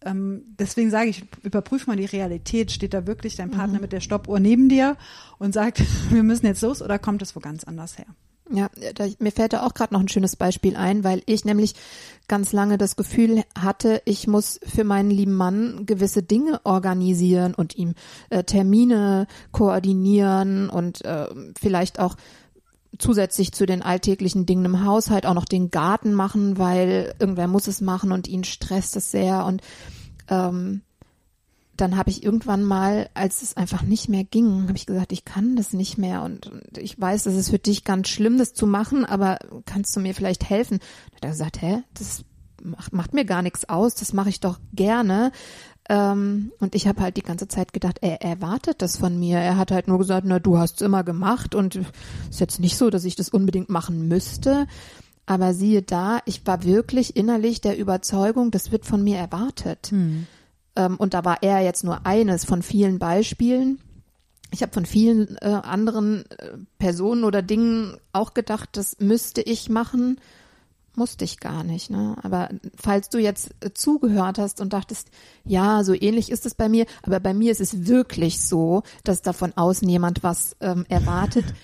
Ähm, 0.00 0.42
deswegen 0.58 0.90
sage 0.90 1.10
ich, 1.10 1.24
überprüf 1.42 1.86
mal 1.86 1.96
die 1.96 2.06
Realität. 2.06 2.72
Steht 2.72 2.94
da 2.94 3.06
wirklich 3.06 3.36
dein 3.36 3.50
Partner 3.50 3.76
mhm. 3.76 3.82
mit 3.82 3.92
der 3.92 4.00
Stoppuhr 4.00 4.40
neben 4.40 4.68
dir 4.68 4.96
und 5.38 5.52
sagt, 5.52 5.82
wir 6.10 6.22
müssen 6.22 6.46
jetzt 6.46 6.62
los 6.62 6.80
oder 6.80 6.98
kommt 6.98 7.20
es 7.20 7.36
wo 7.36 7.40
ganz 7.40 7.64
anders 7.64 7.98
her? 7.98 8.06
Ja, 8.50 8.70
da, 8.94 9.06
mir 9.18 9.32
fällt 9.32 9.52
da 9.52 9.66
auch 9.66 9.74
gerade 9.74 9.92
noch 9.92 10.00
ein 10.00 10.08
schönes 10.08 10.36
Beispiel 10.36 10.76
ein, 10.76 11.04
weil 11.04 11.22
ich 11.26 11.44
nämlich 11.44 11.74
ganz 12.28 12.52
lange 12.52 12.78
das 12.78 12.96
Gefühl 12.96 13.44
hatte, 13.58 14.00
ich 14.06 14.26
muss 14.26 14.58
für 14.64 14.84
meinen 14.84 15.10
lieben 15.10 15.34
Mann 15.34 15.84
gewisse 15.84 16.22
Dinge 16.22 16.60
organisieren 16.64 17.54
und 17.54 17.76
ihm 17.76 17.94
äh, 18.30 18.44
Termine 18.44 19.26
koordinieren 19.52 20.70
und 20.70 21.04
äh, 21.04 21.26
vielleicht 21.60 22.00
auch 22.00 22.16
zusätzlich 22.98 23.52
zu 23.52 23.66
den 23.66 23.82
alltäglichen 23.82 24.46
Dingen 24.46 24.64
im 24.64 24.84
Haushalt 24.84 25.26
auch 25.26 25.34
noch 25.34 25.44
den 25.44 25.70
Garten 25.70 26.14
machen, 26.14 26.58
weil 26.58 27.14
irgendwer 27.18 27.48
muss 27.48 27.66
es 27.66 27.80
machen 27.80 28.12
und 28.12 28.28
ihn 28.28 28.44
stresst 28.44 28.96
es 28.96 29.10
sehr 29.10 29.44
und 29.44 29.62
ähm, 30.28 30.82
dann 31.80 31.96
habe 31.96 32.10
ich 32.10 32.22
irgendwann 32.22 32.64
mal, 32.64 33.08
als 33.14 33.42
es 33.42 33.56
einfach 33.56 33.82
nicht 33.82 34.08
mehr 34.08 34.24
ging, 34.24 34.64
habe 34.64 34.76
ich 34.76 34.86
gesagt, 34.86 35.12
ich 35.12 35.24
kann 35.24 35.56
das 35.56 35.72
nicht 35.72 35.98
mehr 35.98 36.22
und, 36.22 36.46
und 36.46 36.78
ich 36.78 37.00
weiß, 37.00 37.24
das 37.24 37.34
ist 37.34 37.50
für 37.50 37.58
dich 37.58 37.84
ganz 37.84 38.08
schlimm, 38.08 38.38
das 38.38 38.52
zu 38.52 38.66
machen, 38.66 39.04
aber 39.04 39.38
kannst 39.64 39.94
du 39.96 40.00
mir 40.00 40.14
vielleicht 40.14 40.48
helfen? 40.48 40.78
Da 41.10 41.16
hat 41.16 41.24
er 41.24 41.30
gesagt, 41.30 41.62
hä, 41.62 41.82
das 41.94 42.24
macht, 42.62 42.92
macht 42.92 43.14
mir 43.14 43.24
gar 43.24 43.42
nichts 43.42 43.68
aus, 43.68 43.94
das 43.94 44.12
mache 44.12 44.28
ich 44.28 44.40
doch 44.40 44.58
gerne. 44.72 45.32
Ähm, 45.88 46.52
und 46.60 46.74
ich 46.74 46.86
habe 46.86 47.00
halt 47.00 47.16
die 47.16 47.22
ganze 47.22 47.48
Zeit 47.48 47.72
gedacht, 47.72 47.98
er 48.02 48.20
erwartet 48.20 48.82
das 48.82 48.96
von 48.98 49.18
mir. 49.18 49.38
Er 49.38 49.56
hat 49.56 49.70
halt 49.70 49.88
nur 49.88 49.98
gesagt, 49.98 50.26
na, 50.26 50.38
du 50.38 50.58
hast 50.58 50.76
es 50.76 50.86
immer 50.86 51.02
gemacht 51.02 51.54
und 51.54 51.76
ist 51.76 52.40
jetzt 52.40 52.60
nicht 52.60 52.76
so, 52.76 52.90
dass 52.90 53.04
ich 53.04 53.16
das 53.16 53.30
unbedingt 53.30 53.70
machen 53.70 54.06
müsste. 54.08 54.66
Aber 55.24 55.54
siehe 55.54 55.82
da, 55.82 56.20
ich 56.24 56.46
war 56.46 56.64
wirklich 56.64 57.16
innerlich 57.16 57.60
der 57.60 57.78
Überzeugung, 57.78 58.50
das 58.50 58.72
wird 58.72 58.86
von 58.86 59.02
mir 59.02 59.18
erwartet. 59.18 59.88
Hm. 59.90 60.26
Ähm, 60.78 60.96
und 60.96 61.12
da 61.12 61.24
war 61.26 61.42
er 61.42 61.60
jetzt 61.60 61.84
nur 61.84 62.06
eines 62.06 62.46
von 62.46 62.62
vielen 62.62 62.98
Beispielen. 62.98 63.80
Ich 64.50 64.62
habe 64.62 64.72
von 64.72 64.86
vielen 64.86 65.36
äh, 65.42 65.60
anderen 65.62 66.24
äh, 66.30 66.52
Personen 66.78 67.24
oder 67.24 67.42
Dingen 67.42 67.98
auch 68.12 68.32
gedacht, 68.32 68.70
das 68.72 68.98
müsste 69.00 69.42
ich 69.42 69.68
machen. 69.68 70.20
Musste 70.94 71.24
ich 71.24 71.38
gar 71.38 71.64
nicht, 71.64 71.90
ne? 71.90 72.16
Aber 72.22 72.48
falls 72.76 73.08
du 73.08 73.18
jetzt 73.18 73.50
äh, 73.60 73.72
zugehört 73.74 74.38
hast 74.38 74.60
und 74.60 74.72
dachtest, 74.72 75.08
ja, 75.44 75.84
so 75.84 75.92
ähnlich 75.92 76.30
ist 76.30 76.46
es 76.46 76.54
bei 76.54 76.68
mir, 76.68 76.86
aber 77.02 77.20
bei 77.20 77.34
mir 77.34 77.52
ist 77.52 77.60
es 77.60 77.86
wirklich 77.86 78.40
so, 78.40 78.84
dass 79.04 79.20
da 79.20 79.32
von 79.32 79.52
außen 79.54 79.88
jemand 79.88 80.22
was 80.22 80.56
ähm, 80.60 80.86
erwartet. 80.88 81.44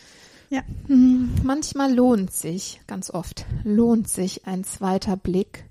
Ja. 0.51 0.61
Hm, 0.87 1.33
manchmal 1.43 1.93
lohnt 1.93 2.31
sich, 2.31 2.81
ganz 2.87 3.11
oft, 3.11 3.45
lohnt 3.65 4.09
sich 4.09 4.47
ein 4.47 4.63
zweiter 4.63 5.17
Blick 5.17 5.65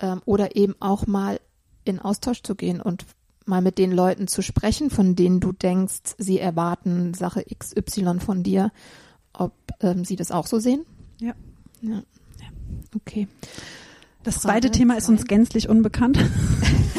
ähm, 0.00 0.20
oder 0.24 0.56
eben 0.56 0.74
auch 0.80 1.06
mal 1.06 1.38
in 1.86 1.98
Austausch 1.98 2.42
zu 2.42 2.54
gehen 2.54 2.80
und 2.80 3.06
mal 3.46 3.62
mit 3.62 3.78
den 3.78 3.92
Leuten 3.92 4.28
zu 4.28 4.42
sprechen, 4.42 4.90
von 4.90 5.14
denen 5.14 5.40
du 5.40 5.52
denkst, 5.52 6.16
sie 6.18 6.38
erwarten 6.38 7.14
Sache 7.14 7.44
XY 7.44 8.20
von 8.20 8.42
dir, 8.42 8.72
ob 9.32 9.52
ähm, 9.80 10.04
sie 10.04 10.16
das 10.16 10.32
auch 10.32 10.46
so 10.46 10.58
sehen? 10.58 10.84
Ja. 11.20 11.34
Ja. 11.80 12.02
Okay. 12.94 13.28
Das 14.24 14.40
zweite 14.40 14.68
Frage 14.68 14.78
Thema 14.78 14.96
ist 14.96 15.08
uns 15.08 15.24
gänzlich 15.26 15.68
unbekannt. 15.68 16.18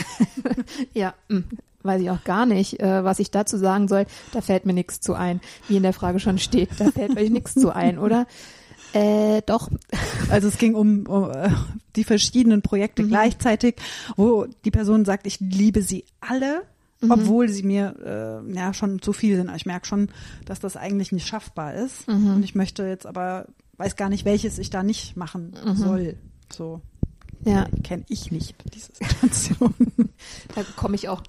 ja, 0.94 1.14
hm, 1.28 1.44
weiß 1.84 2.02
ich 2.02 2.10
auch 2.10 2.24
gar 2.24 2.46
nicht, 2.46 2.80
äh, 2.80 3.04
was 3.04 3.20
ich 3.20 3.32
dazu 3.32 3.58
sagen 3.58 3.90
soll. 3.90 4.06
Da 4.32 4.42
fällt 4.42 4.66
mir 4.66 4.74
nichts 4.74 5.02
zu 5.02 5.14
ein. 5.14 5.42
Wie 5.68 5.76
in 5.76 5.84
der 5.84 5.94
Frage 5.94 6.20
schon 6.20 6.38
steht, 6.38 6.70
da 6.78 6.92
fällt 6.92 7.18
euch 7.18 7.30
nichts 7.30 7.56
zu 7.56 7.76
ein, 7.76 8.00
oder? 8.00 8.28
Äh, 8.94 9.42
doch. 9.46 9.70
Also 10.30 10.48
es 10.48 10.58
ging 10.58 10.76
um, 10.76 11.06
um 11.08 11.32
äh, 11.32 11.50
die 11.96 12.04
verschiedenen 12.04 12.62
Projekte 12.62 13.04
mhm. 13.04 13.10
gleichzeitig, 13.10 13.76
wo 14.16 14.46
die 14.66 14.72
Person 14.72 15.06
sagt, 15.06 15.28
ich 15.28 15.40
liebe 15.40 15.82
sie 15.82 16.06
alle, 16.20 16.64
mhm. 17.02 17.12
obwohl 17.12 17.50
sie 17.50 17.64
mir 17.64 18.44
äh, 18.46 18.54
ja 18.54 18.74
schon 18.74 19.02
zu 19.02 19.14
viel 19.14 19.36
sind. 19.38 19.52
Ich 19.56 19.66
merke 19.66 19.88
schon, 19.88 20.10
dass 20.46 20.60
das 20.60 20.76
eigentlich 20.76 21.12
nicht 21.12 21.28
schaffbar 21.28 21.74
ist. 21.74 22.08
Mhm. 22.08 22.36
Und 22.36 22.44
ich 22.44 22.56
möchte 22.56 22.84
jetzt 22.84 23.06
aber, 23.06 23.48
weiß 23.78 23.96
gar 23.96 24.10
nicht, 24.10 24.26
welches 24.26 24.58
ich 24.58 24.70
da 24.70 24.84
nicht 24.84 25.16
machen 25.18 25.56
mhm. 25.66 25.76
soll. 25.76 26.18
So. 26.52 26.82
Ja. 27.46 27.68
Kenne 27.84 28.04
ich 28.10 28.32
nicht, 28.32 28.56
diese 28.74 28.92
Situation. 28.94 29.74
da 30.56 30.64
komme 30.76 30.96
ich 30.96 31.08
auch 31.08 31.22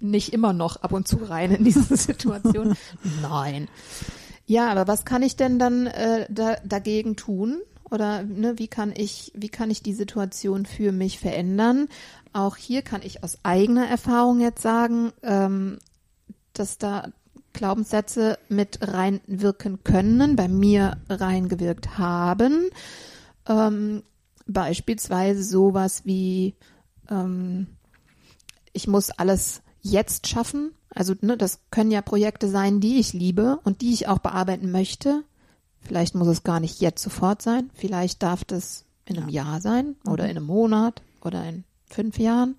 nicht 0.00 0.32
immer 0.32 0.52
noch 0.52 0.76
ab 0.76 0.92
und 0.92 1.08
zu 1.08 1.16
rein 1.16 1.50
in 1.52 1.64
diese 1.64 1.96
Situation. 1.96 2.76
Nein. 3.22 3.68
Ja, 4.46 4.70
aber 4.70 4.86
was 4.86 5.04
kann 5.04 5.22
ich 5.22 5.36
denn 5.36 5.58
dann 5.58 5.86
äh, 5.86 6.26
da, 6.30 6.56
dagegen 6.64 7.16
tun? 7.16 7.62
Oder 7.94 8.24
ne, 8.24 8.58
wie 8.58 8.66
kann 8.66 8.92
ich, 8.96 9.30
wie 9.36 9.48
kann 9.48 9.70
ich 9.70 9.80
die 9.80 9.94
Situation 9.94 10.66
für 10.66 10.90
mich 10.90 11.20
verändern? 11.20 11.86
Auch 12.32 12.56
hier 12.56 12.82
kann 12.82 13.02
ich 13.04 13.22
aus 13.22 13.38
eigener 13.44 13.86
Erfahrung 13.86 14.40
jetzt 14.40 14.62
sagen, 14.62 15.12
ähm, 15.22 15.78
dass 16.54 16.76
da 16.76 17.12
Glaubenssätze 17.52 18.36
mit 18.48 18.80
reinwirken 18.82 19.84
können, 19.84 20.34
bei 20.34 20.48
mir 20.48 20.96
reingewirkt 21.08 21.96
haben. 21.96 22.68
Ähm, 23.48 24.02
beispielsweise 24.48 25.44
sowas 25.44 26.04
wie 26.04 26.56
ähm, 27.08 27.68
ich 28.72 28.88
muss 28.88 29.10
alles 29.10 29.62
jetzt 29.82 30.26
schaffen. 30.26 30.72
Also 30.92 31.14
ne, 31.20 31.36
das 31.36 31.60
können 31.70 31.92
ja 31.92 32.02
Projekte 32.02 32.48
sein, 32.48 32.80
die 32.80 32.98
ich 32.98 33.12
liebe 33.12 33.60
und 33.62 33.82
die 33.82 33.92
ich 33.92 34.08
auch 34.08 34.18
bearbeiten 34.18 34.72
möchte. 34.72 35.22
Vielleicht 35.84 36.14
muss 36.14 36.28
es 36.28 36.42
gar 36.42 36.60
nicht 36.60 36.80
jetzt 36.80 37.02
sofort 37.02 37.42
sein. 37.42 37.70
Vielleicht 37.74 38.22
darf 38.22 38.44
das 38.44 38.84
in 39.04 39.18
einem 39.18 39.28
ja. 39.28 39.44
Jahr 39.44 39.60
sein 39.60 39.96
oder 40.06 40.24
mhm. 40.24 40.30
in 40.30 40.36
einem 40.36 40.46
Monat 40.46 41.02
oder 41.22 41.44
in 41.44 41.64
fünf 41.86 42.18
Jahren. 42.18 42.56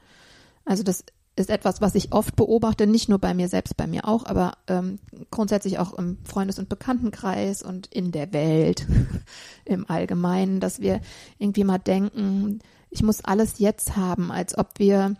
Also 0.63 0.83
das 0.83 1.03
ist 1.35 1.49
etwas, 1.49 1.81
was 1.81 1.95
ich 1.95 2.13
oft 2.13 2.35
beobachte, 2.35 2.87
nicht 2.87 3.09
nur 3.09 3.19
bei 3.19 3.33
mir 3.33 3.49
selbst, 3.49 3.75
bei 3.75 3.87
mir 3.87 4.07
auch, 4.07 4.25
aber 4.25 4.53
ähm, 4.67 4.99
grundsätzlich 5.31 5.79
auch 5.79 5.93
im 5.93 6.17
Freundes- 6.23 6.59
und 6.59 6.69
Bekanntenkreis 6.69 7.61
und 7.61 7.87
in 7.87 8.11
der 8.11 8.31
Welt 8.31 8.87
im 9.65 9.89
Allgemeinen, 9.89 10.59
dass 10.59 10.79
wir 10.79 11.01
irgendwie 11.37 11.65
mal 11.65 11.77
denken, 11.77 12.59
ich 12.89 13.03
muss 13.03 13.25
alles 13.25 13.59
jetzt 13.59 13.97
haben, 13.97 14.31
als 14.31 14.57
ob 14.57 14.79
wir 14.79 15.15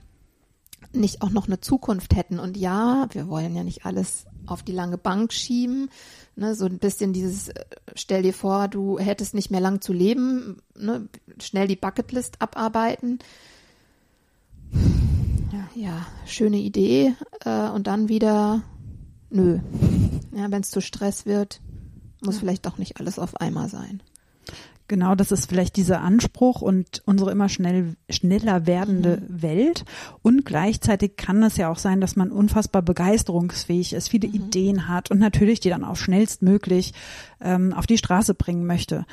nicht 0.94 1.22
auch 1.22 1.30
noch 1.30 1.48
eine 1.48 1.60
Zukunft 1.60 2.16
hätten. 2.16 2.40
Und 2.40 2.56
ja, 2.56 3.08
wir 3.12 3.28
wollen 3.28 3.54
ja 3.54 3.64
nicht 3.64 3.86
alles 3.86 4.26
auf 4.46 4.64
die 4.64 4.72
lange 4.72 4.98
Bank 4.98 5.34
schieben. 5.34 5.90
Ne, 6.38 6.54
so 6.54 6.66
ein 6.66 6.80
bisschen 6.80 7.14
dieses, 7.14 7.48
äh, 7.48 7.64
stell 7.96 8.24
dir 8.24 8.34
vor, 8.34 8.68
du 8.68 9.00
hättest 9.00 9.34
nicht 9.34 9.52
mehr 9.52 9.62
lang 9.62 9.80
zu 9.80 9.94
leben, 9.94 10.58
ne, 10.78 11.08
schnell 11.42 11.68
die 11.68 11.78
Bucketlist 11.78 12.42
abarbeiten. 12.42 13.20
Ja, 15.54 15.70
ja 15.76 16.08
schöne 16.26 16.58
Idee. 16.58 17.16
Äh, 17.46 17.70
und 17.70 17.88
dann 17.88 18.10
wieder, 18.10 18.64
nö. 19.30 19.60
Ja, 20.36 20.52
wenn 20.52 20.62
es 20.62 20.72
zu 20.72 20.82
Stress 20.82 21.26
wird, 21.26 21.62
muss 22.22 22.36
ja. 22.36 22.42
vielleicht 22.42 22.66
doch 22.66 22.78
nicht 22.78 23.00
alles 23.00 23.18
auf 23.18 23.38
einmal 23.38 23.70
sein. 23.70 24.02
Genau, 24.88 25.16
das 25.16 25.32
ist 25.32 25.50
vielleicht 25.50 25.78
dieser 25.78 26.02
Anspruch 26.02 26.62
und 26.62 27.02
unsere 27.06 27.32
immer 27.32 27.50
schnell, 27.50 27.96
schneller 28.08 28.68
werdende 28.68 29.22
mhm. 29.28 29.42
Welt. 29.42 29.86
Und 30.22 30.46
gleichzeitig 30.46 31.16
kann 31.18 31.42
es 31.42 31.58
ja 31.58 31.72
auch 31.72 31.80
sein, 31.80 32.02
dass 32.02 32.16
man 32.16 32.32
unfassbar 32.32 32.84
begeisterungsfähig 32.84 33.94
ist, 33.94 34.10
viele 34.10 34.28
mhm. 34.28 34.36
Ideen 34.36 34.88
hat 34.88 35.10
und 35.10 35.18
natürlich 35.18 35.60
die 35.60 35.70
dann 35.70 35.84
auch 35.84 35.96
schnellstmöglich 35.96 36.94
ähm, 37.42 37.74
auf 37.74 37.88
die 37.88 37.98
Straße 37.98 38.36
bringen 38.36 38.68
möchte. 38.68 39.06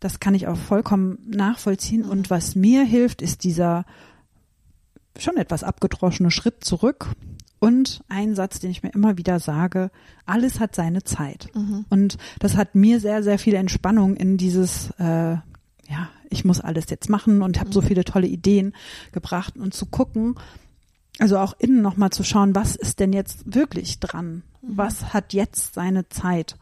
Das 0.00 0.18
kann 0.18 0.34
ich 0.34 0.48
auch 0.48 0.56
vollkommen 0.56 1.18
nachvollziehen. 1.28 2.02
Mhm. 2.02 2.10
Und 2.10 2.30
was 2.30 2.56
mir 2.56 2.82
hilft, 2.84 3.22
ist 3.22 3.44
dieser 3.44 3.84
schon 5.16 5.36
etwas 5.36 5.62
abgedroschene 5.62 6.32
Schritt 6.32 6.64
zurück 6.64 7.06
und 7.60 8.02
ein 8.08 8.34
Satz, 8.34 8.58
den 8.58 8.70
ich 8.70 8.82
mir 8.82 8.90
immer 8.90 9.18
wieder 9.18 9.38
sage, 9.38 9.90
alles 10.26 10.58
hat 10.58 10.74
seine 10.74 11.04
Zeit. 11.04 11.48
Mhm. 11.54 11.84
Und 11.90 12.16
das 12.38 12.56
hat 12.56 12.74
mir 12.74 13.00
sehr, 13.00 13.22
sehr 13.22 13.38
viel 13.38 13.54
Entspannung 13.54 14.16
in 14.16 14.38
dieses, 14.38 14.90
äh, 14.98 15.34
ja, 15.34 16.08
ich 16.30 16.44
muss 16.44 16.60
alles 16.60 16.88
jetzt 16.88 17.10
machen 17.10 17.42
und 17.42 17.60
habe 17.60 17.68
mhm. 17.68 17.74
so 17.74 17.82
viele 17.82 18.04
tolle 18.04 18.26
Ideen 18.26 18.74
gebracht 19.12 19.56
und 19.58 19.74
zu 19.74 19.86
gucken, 19.86 20.36
also 21.18 21.38
auch 21.38 21.52
innen 21.58 21.82
nochmal 21.82 22.10
zu 22.10 22.24
schauen, 22.24 22.54
was 22.54 22.76
ist 22.76 22.98
denn 22.98 23.12
jetzt 23.12 23.54
wirklich 23.54 24.00
dran? 24.00 24.42
Mhm. 24.62 24.76
Was 24.78 25.12
hat 25.12 25.34
jetzt 25.34 25.74
seine 25.74 26.08
Zeit? 26.08 26.56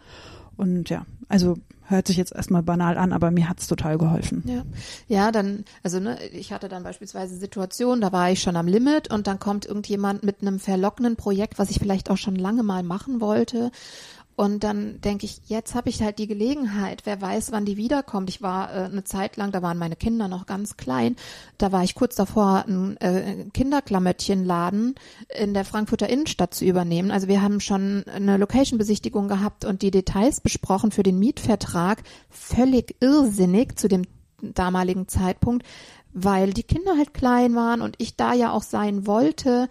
Und 0.59 0.91
ja, 0.91 1.07
also 1.29 1.57
hört 1.85 2.07
sich 2.07 2.19
jetzt 2.19 2.35
erstmal 2.35 2.63
banal 2.63 2.99
an, 2.99 3.15
aber 3.15 3.31
mir 3.31 3.49
hat's 3.49 3.67
total 3.67 3.97
geholfen. 3.97 4.43
Ja, 4.47 4.63
ja, 5.09 5.33
dann, 5.33 5.65
also 5.83 6.01
ne, 6.01 6.19
ich 6.33 6.53
hatte 6.53 6.69
dann 6.69 6.83
beispielsweise 6.83 7.37
Situationen, 7.37 8.03
da 8.03 8.13
war 8.13 8.31
ich 8.31 8.43
schon 8.43 8.57
am 8.57 8.67
Limit 8.67 9.11
und 9.11 9.27
dann 9.27 9.39
kommt 9.39 9.65
irgendjemand 9.65 10.23
mit 10.23 10.43
einem 10.43 10.59
verlockenden 10.61 11.17
Projekt, 11.17 11.59
was 11.59 11.71
ich 11.71 11.79
vielleicht 11.79 12.11
auch 12.11 12.19
schon 12.19 12.37
lange 12.37 12.63
mal 12.63 12.83
machen 12.83 13.23
wollte 13.23 13.71
und 14.39 14.63
dann 14.63 15.01
denke 15.01 15.27
ich, 15.27 15.41
jetzt 15.47 15.75
habe 15.75 15.89
ich 15.89 16.01
halt 16.01 16.21
die 16.21 16.29
Gelegenheit. 16.29 17.03
Wer 17.07 17.21
weiß, 17.21 17.51
wann 17.51 17.65
die 17.65 17.77
wiederkommt. 17.77 18.31
Ich 18.31 18.41
war 18.41 18.73
äh, 18.73 18.85
eine 18.85 19.03
Zeit 19.03 19.37
lang, 19.37 19.51
da 19.51 19.63
waren 19.63 19.79
meine 19.79 19.97
Kinder 19.97 20.29
noch 20.29 20.47
ganz 20.47 20.77
klein. 20.77 21.17
Da 21.59 21.73
war 21.73 21.83
ich 21.83 21.97
kurz 21.97 22.15
davor, 22.15 22.65
ein 22.69 22.97
äh, 22.99 23.47
Kinderklamottchenladen 23.53 24.95
in 25.37 25.55
der 25.55 25.65
Frankfurter 25.65 26.09
Innenstadt 26.09 26.55
zu 26.55 26.65
übernehmen. 26.65 27.11
Also 27.11 27.27
wir 27.27 27.43
haben 27.43 27.59
schon 27.59 28.05
eine 28.07 28.37
Location-Besichtigung 28.37 29.27
gehabt 29.27 29.65
und 29.65 29.83
die 29.83 29.91
Details 29.91 30.41
besprochen 30.41 30.93
für 30.93 31.03
den 31.03 31.19
Mietvertrag. 31.19 32.05
Völlig 32.31 32.95
irrsinnig 33.01 33.77
zu 33.77 33.89
dem 33.89 34.05
damaligen 34.41 35.09
Zeitpunkt, 35.09 35.67
weil 36.13 36.53
die 36.53 36.63
Kinder 36.63 36.97
halt 36.97 37.13
klein 37.13 37.57
waren 37.57 37.81
und 37.81 37.97
ich 37.99 38.15
da 38.15 38.35
ja 38.35 38.53
auch 38.53 38.63
sein 38.63 39.05
wollte 39.05 39.69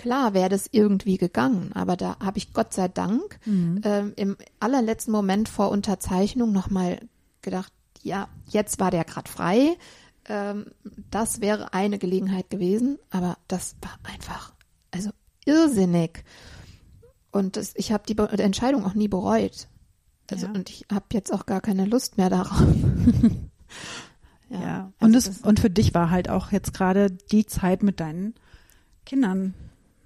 klar 0.00 0.32
wäre 0.32 0.48
das 0.48 0.66
irgendwie 0.72 1.18
gegangen, 1.18 1.72
aber 1.74 1.96
da 1.96 2.16
habe 2.20 2.38
ich 2.38 2.54
Gott 2.54 2.72
sei 2.72 2.88
Dank 2.88 3.38
mhm. 3.44 3.82
ähm, 3.84 4.12
im 4.16 4.36
allerletzten 4.58 5.12
Moment 5.12 5.48
vor 5.48 5.70
Unterzeichnung 5.70 6.52
nochmal 6.52 7.00
gedacht, 7.42 7.72
ja, 8.02 8.28
jetzt 8.48 8.80
war 8.80 8.90
der 8.90 9.04
gerade 9.04 9.30
frei. 9.30 9.76
Ähm, 10.24 10.66
das 11.10 11.42
wäre 11.42 11.74
eine 11.74 11.98
Gelegenheit 11.98 12.48
gewesen, 12.48 12.98
aber 13.10 13.36
das 13.46 13.76
war 13.82 13.98
einfach, 14.10 14.54
also 14.90 15.10
irrsinnig. 15.44 16.24
Und 17.30 17.56
das, 17.56 17.74
ich 17.76 17.92
habe 17.92 18.04
die, 18.08 18.14
Be 18.14 18.26
Entscheidung 18.30 18.86
auch 18.86 18.94
nie 18.94 19.08
bereut. 19.08 19.68
Also, 20.30 20.46
ja. 20.46 20.52
Und 20.52 20.70
ich 20.70 20.86
habe 20.90 21.04
jetzt 21.12 21.30
auch 21.30 21.44
gar 21.44 21.60
keine 21.60 21.84
Lust 21.84 22.16
mehr 22.16 22.30
darauf. 22.30 22.62
ja, 24.48 24.60
ja. 24.60 24.92
Und, 24.98 25.14
also 25.14 25.30
es, 25.30 25.40
und 25.42 25.60
für 25.60 25.70
dich 25.70 25.92
war 25.92 26.08
halt 26.08 26.30
auch 26.30 26.52
jetzt 26.52 26.72
gerade 26.72 27.10
die 27.10 27.44
Zeit 27.44 27.82
mit 27.82 28.00
deinen 28.00 28.34
Kindern 29.04 29.54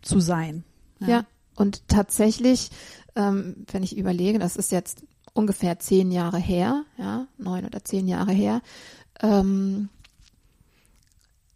zu 0.04 0.20
sein. 0.20 0.64
Ja, 1.00 1.08
ja 1.08 1.26
und 1.56 1.88
tatsächlich, 1.88 2.70
ähm, 3.16 3.64
wenn 3.70 3.82
ich 3.82 3.96
überlege, 3.96 4.38
das 4.38 4.56
ist 4.56 4.72
jetzt 4.72 5.04
ungefähr 5.32 5.78
zehn 5.78 6.10
Jahre 6.10 6.38
her, 6.38 6.84
ja, 6.96 7.26
neun 7.38 7.64
oder 7.64 7.84
zehn 7.84 8.06
Jahre 8.06 8.32
her, 8.32 8.62
ähm, 9.20 9.88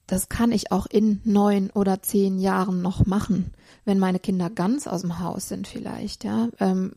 das 0.07 0.29
kann 0.29 0.53
ich 0.53 0.73
auch 0.73 0.87
in 0.87 1.21
neun 1.25 1.71
oder 1.71 2.03
zehn 2.03 2.39
Jahren 2.39 2.81
noch 2.81 3.07
machen, 3.07 3.53
wenn 3.85 3.99
meine 3.99 4.19
Kinder 4.19 4.49
ganz 4.51 4.87
aus 4.87 5.03
dem 5.03 5.19
Haus 5.19 5.49
sind 5.49 5.69
vielleicht, 5.69 6.25
ja. 6.25 6.49
Ähm, 6.61 6.93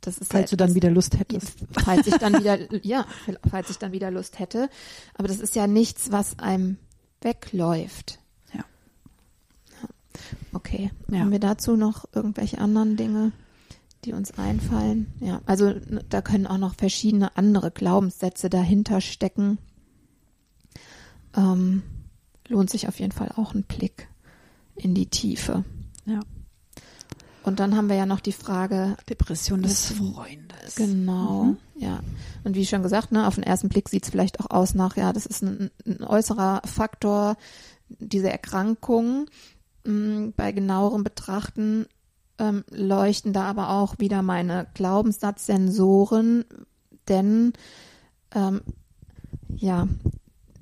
das 0.00 0.18
ist 0.18 0.32
falls 0.32 0.42
halt 0.42 0.52
du 0.52 0.56
dann 0.56 0.74
wieder 0.74 0.90
Lust 0.90 1.18
hättest. 1.18 1.54
Falls 1.84 2.06
ich 2.06 2.16
dann 2.16 2.38
wieder, 2.38 2.58
ja, 2.84 3.06
falls 3.48 3.70
ich 3.70 3.78
dann 3.78 3.92
wieder 3.92 4.10
Lust 4.10 4.38
hätte. 4.38 4.68
Aber 5.14 5.26
das 5.26 5.38
ist 5.38 5.54
ja 5.54 5.66
nichts, 5.66 6.12
was 6.12 6.38
einem 6.38 6.76
wegläuft. 7.22 8.19
Okay. 10.52 10.90
Ja. 11.10 11.20
Haben 11.20 11.30
wir 11.30 11.40
dazu 11.40 11.76
noch 11.76 12.06
irgendwelche 12.12 12.58
anderen 12.58 12.96
Dinge, 12.96 13.32
die 14.04 14.12
uns 14.12 14.36
einfallen? 14.38 15.12
Ja, 15.20 15.40
also 15.46 15.74
da 16.08 16.22
können 16.22 16.46
auch 16.46 16.58
noch 16.58 16.74
verschiedene 16.74 17.36
andere 17.36 17.70
Glaubenssätze 17.70 18.50
dahinter 18.50 19.00
stecken. 19.00 19.58
Ähm, 21.36 21.82
lohnt 22.48 22.70
sich 22.70 22.88
auf 22.88 22.98
jeden 22.98 23.12
Fall 23.12 23.32
auch 23.36 23.54
ein 23.54 23.62
Blick 23.62 24.08
in 24.74 24.94
die 24.94 25.06
Tiefe. 25.06 25.64
Ja. 26.06 26.20
Und 27.42 27.58
dann 27.58 27.74
haben 27.74 27.88
wir 27.88 27.96
ja 27.96 28.06
noch 28.06 28.20
die 28.20 28.32
Frage 28.32 28.96
Depression 29.08 29.62
des 29.62 29.92
Freundes. 29.92 30.76
Genau, 30.76 31.44
mhm. 31.44 31.56
ja. 31.76 32.00
Und 32.44 32.54
wie 32.54 32.66
schon 32.66 32.82
gesagt, 32.82 33.12
ne, 33.12 33.26
auf 33.26 33.36
den 33.36 33.44
ersten 33.44 33.68
Blick 33.68 33.88
sieht 33.88 34.04
es 34.04 34.10
vielleicht 34.10 34.40
auch 34.40 34.50
aus 34.50 34.74
nach, 34.74 34.96
ja, 34.96 35.12
das 35.12 35.26
ist 35.26 35.42
ein, 35.42 35.70
ein 35.86 36.04
äußerer 36.04 36.62
Faktor, 36.66 37.36
diese 37.88 38.30
Erkrankung. 38.30 39.26
Mm, 39.84 40.30
bei 40.36 40.52
genauerem 40.52 41.04
Betrachten 41.04 41.86
ähm, 42.38 42.64
leuchten 42.70 43.32
da 43.32 43.44
aber 43.44 43.70
auch 43.70 43.98
wieder 43.98 44.22
meine 44.22 44.66
Glaubenssatzsensoren, 44.74 46.44
denn 47.08 47.52
ähm, 48.34 48.62
ja, 49.56 49.88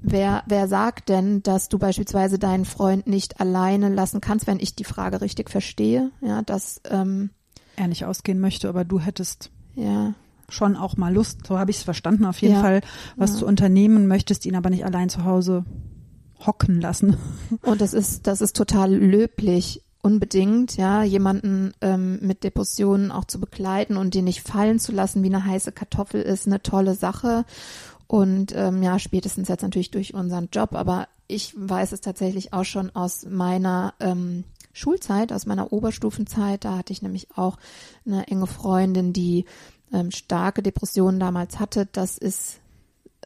wer, 0.00 0.42
wer 0.46 0.68
sagt 0.68 1.09
denn, 1.09 1.42
dass 1.42 1.68
du 1.68 1.78
beispielsweise 1.78 2.38
deinen 2.38 2.64
Freund 2.64 3.07
nicht 3.07 3.40
alleine 3.40 3.88
lassen 3.88 4.20
kannst, 4.20 4.46
wenn 4.46 4.61
ich 4.61 4.74
die 4.74 4.85
Frage 4.85 5.20
richtig 5.20 5.50
verstehe, 5.50 6.11
ja, 6.20 6.42
dass 6.42 6.81
ähm, 6.88 7.31
er 7.76 7.88
nicht 7.88 8.04
ausgehen 8.04 8.40
möchte, 8.40 8.68
aber 8.68 8.85
du 8.85 9.00
hättest 9.00 9.50
ja 9.74 10.14
schon 10.48 10.76
auch 10.76 10.96
mal 10.96 11.12
Lust, 11.12 11.46
so 11.46 11.59
habe 11.59 11.70
ich 11.70 11.78
es 11.78 11.83
verstanden, 11.83 12.24
auf 12.24 12.40
jeden 12.40 12.54
ja. 12.54 12.61
Fall, 12.62 12.81
was 13.16 13.33
ja. 13.33 13.38
zu 13.38 13.46
unternehmen, 13.46 14.07
möchtest 14.07 14.46
ihn 14.46 14.57
aber 14.57 14.70
nicht 14.70 14.85
allein 14.85 15.11
zu 15.11 15.24
Hause 15.24 15.64
hocken 16.44 16.81
lassen. 16.81 17.16
Und 17.62 17.81
das 17.81 17.94
ist, 17.94 18.27
das 18.27 18.40
ist 18.40 18.57
total 18.57 18.94
löblich, 18.94 19.83
unbedingt, 20.01 20.77
ja, 20.77 21.03
jemanden 21.03 21.72
ähm, 21.81 22.18
mit 22.22 22.44
Depressionen 22.44 23.11
auch 23.11 23.24
zu 23.24 23.40
begleiten 23.40 23.96
und 23.96 24.14
den 24.14 24.24
nicht 24.24 24.46
fallen 24.46 24.79
zu 24.79 24.92
lassen, 24.92 25.22
wie 25.22 25.29
eine 25.29 25.44
heiße 25.44 25.72
Kartoffel 25.72 26.22
ist 26.22 26.46
eine 26.46 26.62
tolle 26.62 26.94
Sache. 26.94 27.44
Und 28.07 28.55
ähm, 28.57 28.83
ja, 28.83 28.98
spätestens 28.98 29.48
jetzt 29.48 29.62
natürlich 29.62 29.90
durch 29.90 30.14
unseren 30.14 30.48
Job, 30.51 30.74
aber 30.74 31.09
ich 31.27 31.53
weiß 31.57 31.92
es 31.92 32.01
tatsächlich 32.01 32.55
auch 32.55 32.64
schon 32.64 32.94
aus 32.96 33.27
meiner 33.29 33.92
ähm, 34.01 34.44
Schulzeit, 34.72 35.33
aus 35.33 35.44
meiner 35.44 35.72
Oberstufenzeit. 35.72 36.64
Da 36.64 36.79
hatte 36.79 36.92
ich 36.92 37.03
nämlich 37.03 37.29
auch 37.37 37.59
eine 38.07 38.27
enge 38.29 38.46
Freundin, 38.46 39.12
die 39.12 39.44
ähm, 39.92 40.11
starke 40.11 40.62
Depressionen 40.62 41.20
damals 41.20 41.59
hatte. 41.59 41.87
Das 41.92 42.16
ist 42.16 42.61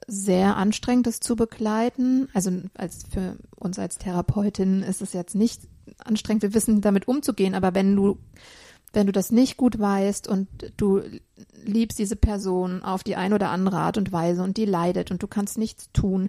sehr 0.07 0.57
anstrengend, 0.57 1.07
das 1.07 1.21
zu 1.21 1.37
begleiten. 1.37 2.29
Also 2.35 2.51
als 2.75 3.05
für 3.11 3.37
uns 3.57 3.79
als 3.79 3.99
Therapeutin 3.99 4.83
ist 4.83 5.03
es 5.03 5.12
jetzt 5.12 5.35
nicht 5.35 5.62
anstrengend, 5.99 6.43
wir 6.43 6.55
wissen 6.55 6.81
damit 6.81 7.09
umzugehen, 7.09 7.55
aber 7.55 7.75
wenn 7.75 7.95
du 7.97 8.19
wenn 8.95 9.07
du 9.07 9.12
das 9.12 9.31
nicht 9.33 9.57
gut 9.57 9.79
weißt 9.79 10.29
und 10.29 10.49
du 10.77 11.01
liebst 11.65 11.99
diese 11.99 12.17
Person 12.17 12.83
auf 12.83 13.03
die 13.03 13.17
eine 13.17 13.35
oder 13.35 13.49
andere 13.49 13.79
Art 13.79 13.97
und 13.97 14.12
Weise 14.12 14.43
und 14.43 14.59
die 14.59 14.67
leidet 14.67 15.11
und 15.11 15.23
du 15.23 15.27
kannst 15.27 15.57
nichts 15.57 15.91
tun, 15.93 16.29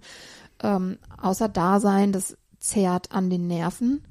ähm, 0.62 0.98
außer 1.22 1.50
da 1.50 1.82
sein, 1.82 2.14
das 2.14 2.38
zehrt 2.60 3.12
an 3.12 3.30
den 3.30 3.48
Nerven. 3.48 4.06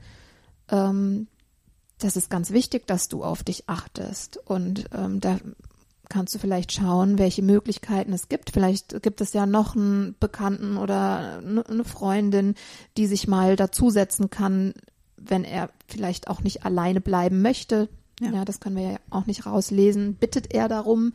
Ähm, 0.68 1.28
das 1.98 2.16
ist 2.16 2.30
ganz 2.30 2.50
wichtig, 2.50 2.86
dass 2.86 3.08
du 3.08 3.24
auf 3.24 3.42
dich 3.42 3.68
achtest. 3.68 4.36
Und 4.36 4.86
ähm, 4.92 5.20
da 5.20 5.38
kannst 6.12 6.34
du 6.34 6.38
vielleicht 6.38 6.72
schauen, 6.72 7.18
welche 7.18 7.42
Möglichkeiten 7.42 8.12
es 8.12 8.28
gibt. 8.28 8.50
Vielleicht 8.50 9.02
gibt 9.02 9.22
es 9.22 9.32
ja 9.32 9.46
noch 9.46 9.74
einen 9.74 10.14
Bekannten 10.20 10.76
oder 10.76 11.38
eine 11.38 11.84
Freundin, 11.84 12.54
die 12.98 13.06
sich 13.06 13.26
mal 13.26 13.56
dazusetzen 13.56 14.28
kann, 14.28 14.74
wenn 15.16 15.42
er 15.42 15.70
vielleicht 15.88 16.28
auch 16.28 16.42
nicht 16.42 16.66
alleine 16.66 17.00
bleiben 17.00 17.40
möchte. 17.40 17.88
Ja. 18.20 18.30
ja, 18.30 18.44
das 18.44 18.60
können 18.60 18.76
wir 18.76 18.90
ja 18.92 18.96
auch 19.08 19.24
nicht 19.24 19.46
rauslesen. 19.46 20.14
Bittet 20.16 20.52
er 20.52 20.68
darum, 20.68 21.14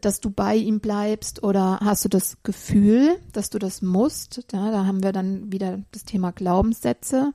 dass 0.00 0.20
du 0.20 0.30
bei 0.30 0.56
ihm 0.56 0.80
bleibst 0.80 1.44
oder 1.44 1.78
hast 1.80 2.04
du 2.04 2.08
das 2.08 2.38
Gefühl, 2.42 3.16
dass 3.32 3.48
du 3.48 3.60
das 3.60 3.80
musst? 3.80 4.44
Ja, 4.52 4.72
da 4.72 4.84
haben 4.84 5.04
wir 5.04 5.12
dann 5.12 5.52
wieder 5.52 5.78
das 5.92 6.04
Thema 6.04 6.32
Glaubenssätze. 6.32 7.32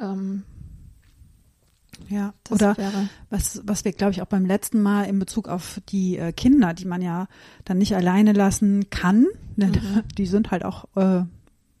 Ähm, 0.00 0.44
ja, 2.08 2.34
das 2.44 2.60
oder 2.60 2.76
wäre. 2.76 3.08
was, 3.30 3.62
was 3.64 3.84
wir, 3.84 3.92
glaube 3.92 4.12
ich, 4.12 4.22
auch 4.22 4.26
beim 4.26 4.46
letzten 4.46 4.82
Mal 4.82 5.04
in 5.04 5.18
Bezug 5.18 5.48
auf 5.48 5.80
die 5.88 6.16
äh, 6.16 6.32
Kinder, 6.32 6.74
die 6.74 6.84
man 6.84 7.02
ja 7.02 7.26
dann 7.64 7.78
nicht 7.78 7.94
alleine 7.94 8.32
lassen 8.32 8.90
kann, 8.90 9.26
denn 9.56 9.70
mhm. 9.70 10.02
die 10.18 10.26
sind 10.26 10.50
halt 10.50 10.64
auch 10.64 10.84
äh, 10.96 11.24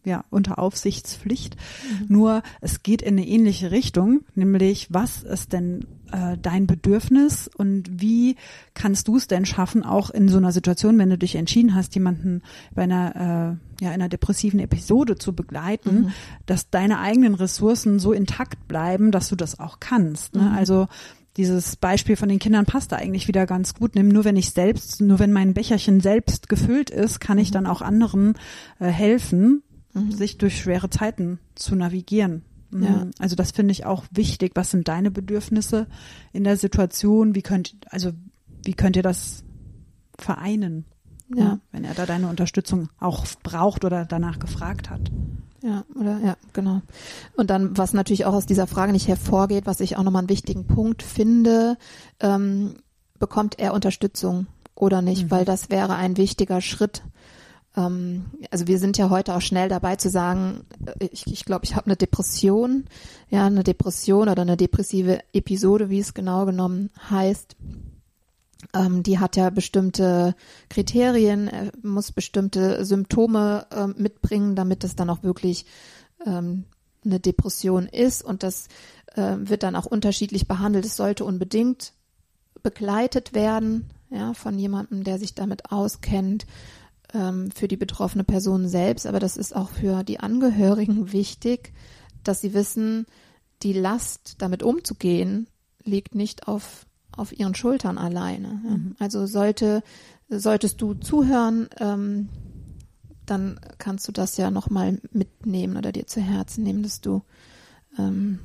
ja, 0.04 0.24
unter 0.30 0.58
Aufsichtspflicht. 0.58 1.56
Mhm. 1.56 2.06
Nur 2.08 2.42
es 2.60 2.82
geht 2.82 3.02
in 3.02 3.16
eine 3.16 3.26
ähnliche 3.26 3.70
Richtung, 3.70 4.20
nämlich 4.34 4.88
was 4.90 5.22
ist 5.22 5.52
denn 5.52 5.86
äh, 6.12 6.36
dein 6.40 6.66
Bedürfnis 6.66 7.50
und 7.56 8.00
wie 8.00 8.36
kannst 8.74 9.08
du 9.08 9.16
es 9.16 9.26
denn 9.26 9.46
schaffen, 9.46 9.82
auch 9.82 10.10
in 10.10 10.28
so 10.28 10.38
einer 10.38 10.52
Situation, 10.52 10.98
wenn 10.98 11.10
du 11.10 11.18
dich 11.18 11.34
entschieden 11.34 11.74
hast, 11.74 11.94
jemanden 11.94 12.42
bei 12.74 12.82
einer, 12.82 13.58
äh, 13.80 13.84
ja, 13.84 13.90
einer 13.90 14.08
depressiven 14.08 14.60
Episode 14.60 15.16
zu 15.16 15.34
begleiten, 15.34 15.94
mhm. 15.94 16.12
dass 16.46 16.70
deine 16.70 17.00
eigenen 17.00 17.34
Ressourcen 17.34 17.98
so 17.98 18.12
intakt 18.12 18.68
bleiben, 18.68 19.10
dass 19.10 19.28
du 19.28 19.36
das 19.36 19.58
auch 19.58 19.80
kannst. 19.80 20.36
Ne? 20.36 20.42
Mhm. 20.42 20.54
Also 20.54 20.88
dieses 21.36 21.74
Beispiel 21.74 22.14
von 22.14 22.28
den 22.28 22.38
Kindern 22.38 22.64
passt 22.64 22.92
da 22.92 22.96
eigentlich 22.96 23.26
wieder 23.26 23.44
ganz 23.44 23.74
gut. 23.74 23.96
Nimm 23.96 24.08
nur 24.08 24.24
wenn 24.24 24.36
ich 24.36 24.50
selbst, 24.50 25.00
nur 25.00 25.18
wenn 25.18 25.32
mein 25.32 25.52
Becherchen 25.52 26.00
selbst 26.00 26.48
gefüllt 26.48 26.90
ist, 26.90 27.18
kann 27.20 27.38
ich 27.38 27.50
mhm. 27.50 27.54
dann 27.54 27.66
auch 27.66 27.82
anderen 27.82 28.34
äh, 28.78 28.86
helfen 28.86 29.63
mhm. 29.94 30.12
sich 30.12 30.38
durch 30.38 30.58
schwere 30.58 30.90
Zeiten 30.90 31.38
zu 31.54 31.74
navigieren. 31.74 32.42
Mhm. 32.70 32.82
Ja. 32.82 33.06
Also 33.18 33.36
das 33.36 33.52
finde 33.52 33.72
ich 33.72 33.86
auch 33.86 34.04
wichtig. 34.10 34.52
Was 34.54 34.70
sind 34.70 34.88
deine 34.88 35.10
Bedürfnisse 35.10 35.86
in 36.32 36.44
der 36.44 36.56
Situation? 36.56 37.34
Wie 37.34 37.42
könnt, 37.42 37.76
also 37.90 38.12
wie 38.64 38.74
könnt 38.74 38.96
ihr 38.96 39.02
das 39.02 39.44
vereinen? 40.18 40.84
Ja. 41.34 41.44
ja. 41.44 41.58
Wenn 41.72 41.84
er 41.84 41.94
da 41.94 42.06
deine 42.06 42.28
Unterstützung 42.28 42.88
auch 42.98 43.24
braucht 43.42 43.84
oder 43.84 44.04
danach 44.04 44.38
gefragt 44.38 44.90
hat. 44.90 45.10
Ja, 45.62 45.84
oder 45.98 46.18
ja, 46.18 46.36
genau. 46.52 46.82
Und 47.36 47.48
dann, 47.48 47.78
was 47.78 47.94
natürlich 47.94 48.26
auch 48.26 48.34
aus 48.34 48.44
dieser 48.44 48.66
Frage 48.66 48.92
nicht 48.92 49.08
hervorgeht, 49.08 49.64
was 49.64 49.80
ich 49.80 49.96
auch 49.96 50.02
nochmal 50.02 50.20
einen 50.20 50.28
wichtigen 50.28 50.66
Punkt 50.66 51.02
finde, 51.02 51.78
ähm, 52.20 52.74
bekommt 53.18 53.58
er 53.58 53.72
Unterstützung 53.72 54.46
oder 54.74 55.00
nicht, 55.00 55.24
mhm. 55.24 55.30
weil 55.30 55.44
das 55.46 55.70
wäre 55.70 55.94
ein 55.94 56.18
wichtiger 56.18 56.60
Schritt. 56.60 57.02
Ähm, 57.76 58.26
also 58.50 58.66
wir 58.66 58.78
sind 58.78 58.98
ja 58.98 59.10
heute 59.10 59.34
auch 59.34 59.40
schnell 59.40 59.68
dabei 59.68 59.96
zu 59.96 60.10
sagen, 60.10 60.64
äh, 60.86 61.08
ich 61.10 61.24
glaube, 61.24 61.34
ich, 61.34 61.44
glaub, 61.44 61.64
ich 61.64 61.76
habe 61.76 61.86
eine 61.86 61.96
Depression, 61.96 62.84
ja, 63.30 63.46
eine 63.46 63.64
Depression 63.64 64.28
oder 64.28 64.42
eine 64.42 64.56
depressive 64.56 65.20
Episode, 65.32 65.90
wie 65.90 66.00
es 66.00 66.14
genau 66.14 66.46
genommen 66.46 66.90
heißt. 67.10 67.56
Ähm, 68.72 69.02
die 69.02 69.18
hat 69.18 69.36
ja 69.36 69.50
bestimmte 69.50 70.34
Kriterien, 70.68 71.48
äh, 71.48 71.72
muss 71.82 72.12
bestimmte 72.12 72.84
Symptome 72.84 73.66
äh, 73.70 73.86
mitbringen, 73.86 74.56
damit 74.56 74.84
es 74.84 74.96
dann 74.96 75.10
auch 75.10 75.22
wirklich 75.22 75.66
ähm, 76.24 76.64
eine 77.04 77.20
Depression 77.20 77.86
ist 77.86 78.24
und 78.24 78.42
das 78.42 78.68
äh, 79.14 79.36
wird 79.38 79.62
dann 79.62 79.76
auch 79.76 79.84
unterschiedlich 79.84 80.48
behandelt. 80.48 80.86
Es 80.86 80.96
sollte 80.96 81.24
unbedingt 81.24 81.92
begleitet 82.62 83.34
werden, 83.34 83.90
ja, 84.10 84.32
von 84.32 84.58
jemandem, 84.58 85.04
der 85.04 85.18
sich 85.18 85.34
damit 85.34 85.70
auskennt, 85.70 86.46
ähm, 87.14 87.50
für 87.50 87.68
die 87.68 87.76
betroffene 87.76 88.24
Person 88.24 88.68
selbst, 88.68 89.06
aber 89.06 89.20
das 89.20 89.36
ist 89.36 89.56
auch 89.56 89.70
für 89.70 90.02
die 90.02 90.20
Angehörigen 90.20 91.12
wichtig, 91.12 91.72
dass 92.22 92.40
sie 92.40 92.54
wissen, 92.54 93.06
die 93.62 93.72
Last, 93.72 94.36
damit 94.38 94.62
umzugehen, 94.62 95.46
liegt 95.82 96.14
nicht 96.14 96.48
auf, 96.48 96.86
auf 97.12 97.38
ihren 97.38 97.54
Schultern 97.54 97.98
alleine. 97.98 98.60
Mhm. 98.62 98.96
Also 98.98 99.26
sollte, 99.26 99.82
solltest 100.28 100.82
du 100.82 100.94
zuhören, 100.94 101.68
ähm, 101.78 102.28
dann 103.26 103.58
kannst 103.78 104.06
du 104.06 104.12
das 104.12 104.36
ja 104.36 104.50
nochmal 104.50 105.00
mitnehmen 105.12 105.76
oder 105.76 105.92
dir 105.92 106.06
zu 106.06 106.20
Herzen 106.20 106.62
nehmen, 106.62 106.82
dass 106.82 107.00
du 107.00 107.22
ähm, 107.98 108.40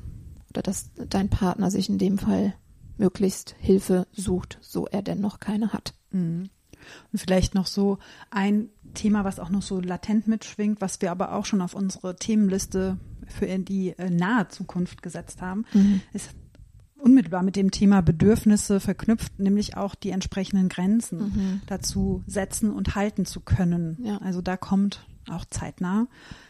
oder 0.50 0.62
dass 0.62 0.92
dein 0.96 1.30
Partner 1.30 1.70
sich 1.70 1.90
in 1.90 1.98
dem 1.98 2.18
Fall 2.18 2.54
möglichst 2.98 3.56
Hilfe 3.60 4.08
sucht, 4.12 4.58
so 4.62 4.88
er 4.88 5.02
denn 5.02 5.22
noch 5.22 5.40
keine 5.40 5.74
hat. 5.74 5.94
Mhm. 6.12 6.50
Und 7.12 7.20
vielleicht 7.20 7.56
noch 7.56 7.68
so 7.68 8.00
ein 8.32 8.70
Thema, 8.94 9.24
was 9.24 9.40
auch 9.40 9.50
noch 9.50 9.62
so 9.62 9.80
latent 9.80 10.28
mitschwingt, 10.28 10.82
was 10.82 11.02
wir 11.02 11.12
aber 11.12 11.34
auch 11.34 11.46
schon 11.46 11.62
auf 11.62 11.74
unsere 11.74 12.16
Themenliste 12.16 12.98
für 13.28 13.46
die 13.60 13.90
äh, 13.98 14.10
nahe 14.10 14.48
Zukunft 14.48 15.02
gesetzt 15.02 15.42
haben, 15.42 15.66
mhm. 15.74 16.02
ist 16.14 16.32
unmittelbar 16.98 17.44
mit 17.44 17.56
dem 17.56 17.72
Thema 17.72 18.02
Bedürfnisse 18.02 18.80
verknüpft, 18.80 19.40
nämlich 19.40 19.78
auch 19.78 19.96
die 19.96 20.10
entsprechenden 20.10 20.70
Grenzen 20.70 21.20
mhm. 21.20 21.62
dazu 21.68 22.24
setzen 22.28 22.72
und 22.72 22.96
halten 22.96 23.26
zu 23.26 23.40
können. 23.40 23.98
Ja. 24.04 24.18
Also 24.18 24.42
da 24.42 24.58
kommt 24.58 25.06
auch 25.30 25.46
zeitnah 25.46 26.08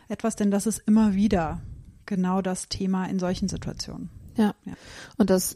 etwas, 0.08 0.36
denn 0.36 0.52
das 0.52 0.66
ist 0.66 0.80
immer 0.86 1.14
wieder 1.14 1.62
genau 2.06 2.42
das 2.42 2.68
Thema 2.70 3.06
in 3.06 3.20
solchen 3.20 3.48
Situationen. 3.48 4.10
Ja. 4.36 4.56
ja. 4.66 4.74
Und 5.18 5.30
das 5.30 5.56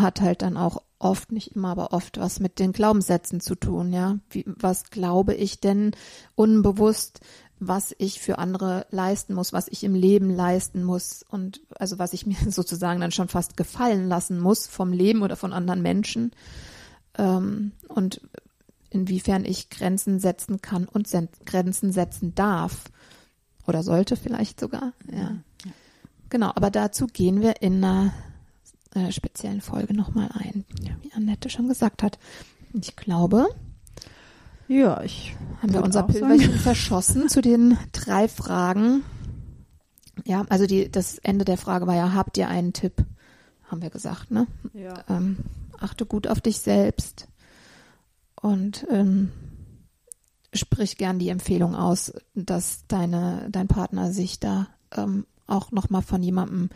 hat 0.00 0.20
halt 0.20 0.42
dann 0.42 0.56
auch 0.56 0.82
oft, 0.98 1.32
nicht 1.32 1.54
immer, 1.54 1.68
aber 1.68 1.92
oft 1.92 2.18
was 2.18 2.40
mit 2.40 2.58
den 2.58 2.72
Glaubenssätzen 2.72 3.40
zu 3.40 3.54
tun, 3.54 3.92
ja. 3.92 4.18
Wie, 4.30 4.44
was 4.46 4.90
glaube 4.90 5.34
ich 5.34 5.60
denn 5.60 5.92
unbewusst, 6.34 7.20
was 7.60 7.94
ich 7.98 8.20
für 8.20 8.38
andere 8.38 8.86
leisten 8.90 9.34
muss, 9.34 9.52
was 9.52 9.68
ich 9.68 9.84
im 9.84 9.94
Leben 9.94 10.30
leisten 10.30 10.84
muss 10.84 11.24
und 11.28 11.60
also 11.76 11.98
was 11.98 12.12
ich 12.12 12.26
mir 12.26 12.36
sozusagen 12.50 13.00
dann 13.00 13.12
schon 13.12 13.28
fast 13.28 13.56
gefallen 13.56 14.08
lassen 14.08 14.38
muss 14.40 14.66
vom 14.66 14.92
Leben 14.92 15.22
oder 15.22 15.36
von 15.36 15.52
anderen 15.52 15.82
Menschen 15.82 16.32
ähm, 17.16 17.72
und 17.88 18.20
inwiefern 18.90 19.44
ich 19.44 19.70
Grenzen 19.70 20.18
setzen 20.18 20.62
kann 20.62 20.86
und 20.86 21.08
Grenzen 21.44 21.92
setzen 21.92 22.34
darf 22.34 22.84
oder 23.66 23.82
sollte 23.82 24.16
vielleicht 24.16 24.60
sogar, 24.60 24.92
ja. 25.10 25.36
Genau, 26.30 26.52
aber 26.54 26.70
dazu 26.70 27.06
gehen 27.06 27.40
wir 27.40 27.62
in 27.62 27.82
einer 27.82 28.12
äh, 28.94 29.12
speziellen 29.12 29.60
Folge 29.60 29.94
nochmal 29.94 30.30
ein, 30.34 30.64
ja. 30.82 30.92
wie 31.02 31.12
Annette 31.12 31.50
schon 31.50 31.68
gesagt 31.68 32.02
hat. 32.02 32.18
Ich 32.72 32.96
glaube, 32.96 33.48
ja, 34.68 35.02
ich 35.02 35.34
haben 35.62 35.72
wir 35.72 35.82
unser 35.82 36.02
Pilgerchen 36.02 36.54
verschossen 36.58 37.28
zu 37.28 37.40
den 37.40 37.78
drei 37.92 38.28
Fragen. 38.28 39.02
Ja, 40.24 40.44
also 40.50 40.66
die, 40.66 40.90
das 40.90 41.18
Ende 41.18 41.44
der 41.44 41.56
Frage 41.56 41.86
war 41.86 41.96
ja, 41.96 42.12
habt 42.12 42.36
ihr 42.36 42.48
einen 42.48 42.74
Tipp? 42.74 43.04
Haben 43.64 43.82
wir 43.82 43.90
gesagt, 43.90 44.30
ne? 44.30 44.46
Ja. 44.74 45.04
Ähm, 45.08 45.38
achte 45.78 46.04
gut 46.04 46.26
auf 46.26 46.40
dich 46.40 46.58
selbst 46.58 47.28
und 48.40 48.86
ähm, 48.90 49.30
sprich 50.52 50.96
gern 50.96 51.18
die 51.18 51.28
Empfehlung 51.28 51.74
aus, 51.74 52.12
dass 52.34 52.86
deine, 52.88 53.48
dein 53.50 53.68
Partner 53.68 54.12
sich 54.12 54.40
da 54.40 54.68
ähm, 54.96 55.26
auch 55.46 55.72
nochmal 55.72 56.02
von 56.02 56.22
jemandem 56.22 56.70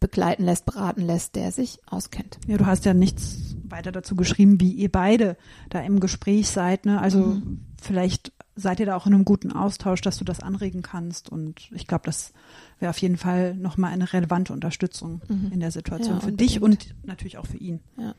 begleiten 0.00 0.44
lässt, 0.44 0.64
beraten 0.64 1.02
lässt, 1.02 1.36
der 1.36 1.52
sich 1.52 1.78
auskennt. 1.86 2.38
Ja, 2.46 2.56
du 2.56 2.66
hast 2.66 2.86
ja 2.86 2.94
nichts 2.94 3.54
weiter 3.62 3.92
dazu 3.92 4.16
geschrieben, 4.16 4.58
wie 4.58 4.72
ihr 4.72 4.90
beide 4.90 5.36
da 5.68 5.80
im 5.80 6.00
Gespräch 6.00 6.48
seid. 6.48 6.86
Ne? 6.86 7.00
Also 7.00 7.18
mhm. 7.20 7.66
vielleicht 7.80 8.32
seid 8.56 8.80
ihr 8.80 8.86
da 8.86 8.96
auch 8.96 9.06
in 9.06 9.14
einem 9.14 9.26
guten 9.26 9.52
Austausch, 9.52 10.00
dass 10.00 10.16
du 10.16 10.24
das 10.24 10.40
anregen 10.40 10.82
kannst. 10.82 11.28
Und 11.28 11.70
ich 11.72 11.86
glaube, 11.86 12.04
das 12.06 12.32
wäre 12.78 12.90
auf 12.90 12.98
jeden 12.98 13.18
Fall 13.18 13.54
nochmal 13.54 13.92
eine 13.92 14.12
relevante 14.12 14.52
Unterstützung 14.52 15.20
mhm. 15.28 15.52
in 15.52 15.60
der 15.60 15.70
Situation 15.70 16.14
ja, 16.14 16.20
für 16.20 16.30
unbedingt. 16.30 16.50
dich 16.50 16.62
und 16.62 16.94
natürlich 17.04 17.36
auch 17.36 17.46
für 17.46 17.58
ihn. 17.58 17.80
Ja. 17.96 18.14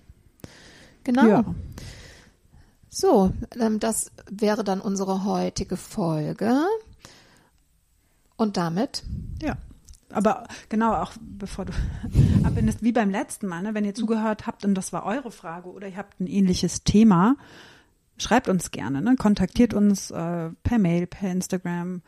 Genau. 1.04 1.28
Ja. 1.28 1.56
So, 2.90 3.34
ähm, 3.60 3.80
das 3.80 4.12
wäre 4.30 4.64
dann 4.64 4.82
unsere 4.82 5.26
heutige 5.26 5.78
Folge. 5.78 6.64
Und 8.38 8.58
damit 8.58 9.04
ja 9.42 9.58
aber 10.14 10.48
genau, 10.70 10.94
auch 10.94 11.14
bevor 11.20 11.66
du 11.66 11.74
abbindest, 12.44 12.84
wie 12.84 12.92
beim 12.92 13.10
letzten 13.10 13.48
Mal, 13.48 13.62
ne, 13.62 13.74
wenn 13.74 13.86
ihr 13.86 13.94
zugehört 13.94 14.48
habt 14.48 14.66
und 14.66 14.76
das 14.76 14.94
war 14.94 15.06
eure 15.06 15.32
Frage 15.32 15.70
oder 15.70 15.88
ihr 15.88 15.98
habt 15.98 16.20
ein 16.20 16.28
ähnliches 16.28 16.84
Thema, 16.84 17.36
schreibt 18.18 18.50
uns 18.50 18.72
gerne, 18.72 19.02
ne? 19.02 19.16
kontaktiert 19.16 19.74
uns 19.74 20.12
äh, 20.12 20.50
per 20.64 20.80
Mail, 20.80 21.08
per 21.08 21.32
Instagram 21.32 22.02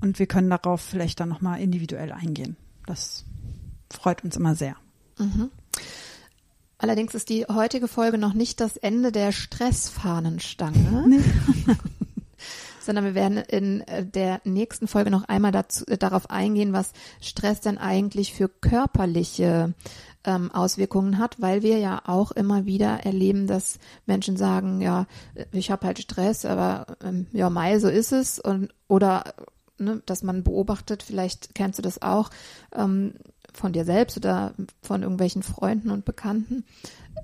und 0.00 0.18
wir 0.18 0.26
können 0.26 0.50
darauf 0.50 0.80
vielleicht 0.80 1.20
dann 1.20 1.28
nochmal 1.28 1.60
individuell 1.60 2.12
eingehen. 2.12 2.56
Das 2.86 3.24
freut 3.90 4.24
uns 4.24 4.36
immer 4.36 4.54
sehr. 4.54 4.76
Mhm. 5.18 5.50
Allerdings 6.78 7.14
ist 7.14 7.30
die 7.30 7.46
heutige 7.46 7.88
Folge 7.88 8.18
noch 8.18 8.34
nicht 8.34 8.60
das 8.60 8.76
Ende 8.76 9.12
der 9.12 9.32
Stressfahnenstange. 9.32 11.04
Nee. 11.08 11.20
sondern 12.84 13.04
wir 13.04 13.14
werden 13.14 13.38
in 13.38 13.80
äh, 13.82 14.04
der 14.04 14.40
nächsten 14.44 14.86
Folge 14.86 15.10
noch 15.10 15.24
einmal 15.24 15.52
dazu, 15.52 15.86
äh, 15.86 15.98
darauf 15.98 16.30
eingehen, 16.30 16.72
was 16.72 16.92
Stress 17.20 17.60
denn 17.60 17.78
eigentlich 17.78 18.32
für 18.34 18.48
körperliche 18.48 19.74
ähm, 20.24 20.50
Auswirkungen 20.52 21.18
hat, 21.18 21.40
weil 21.40 21.62
wir 21.62 21.78
ja 21.78 22.02
auch 22.06 22.32
immer 22.32 22.66
wieder 22.66 23.04
erleben, 23.04 23.46
dass 23.46 23.78
Menschen 24.06 24.36
sagen, 24.36 24.80
ja, 24.80 25.06
ich 25.52 25.70
habe 25.70 25.86
halt 25.86 25.98
Stress, 25.98 26.44
aber 26.44 26.96
ähm, 27.02 27.26
ja, 27.32 27.50
Mai, 27.50 27.78
so 27.78 27.88
ist 27.88 28.12
es. 28.12 28.38
Und 28.38 28.72
oder 28.88 29.34
ne, 29.78 30.02
dass 30.06 30.22
man 30.22 30.42
beobachtet, 30.42 31.02
vielleicht 31.02 31.54
kennst 31.54 31.78
du 31.78 31.82
das 31.82 32.02
auch 32.02 32.30
ähm, 32.74 33.14
von 33.52 33.72
dir 33.72 33.84
selbst 33.84 34.16
oder 34.16 34.54
von 34.82 35.02
irgendwelchen 35.02 35.42
Freunden 35.42 35.90
und 35.90 36.04
Bekannten, 36.04 36.64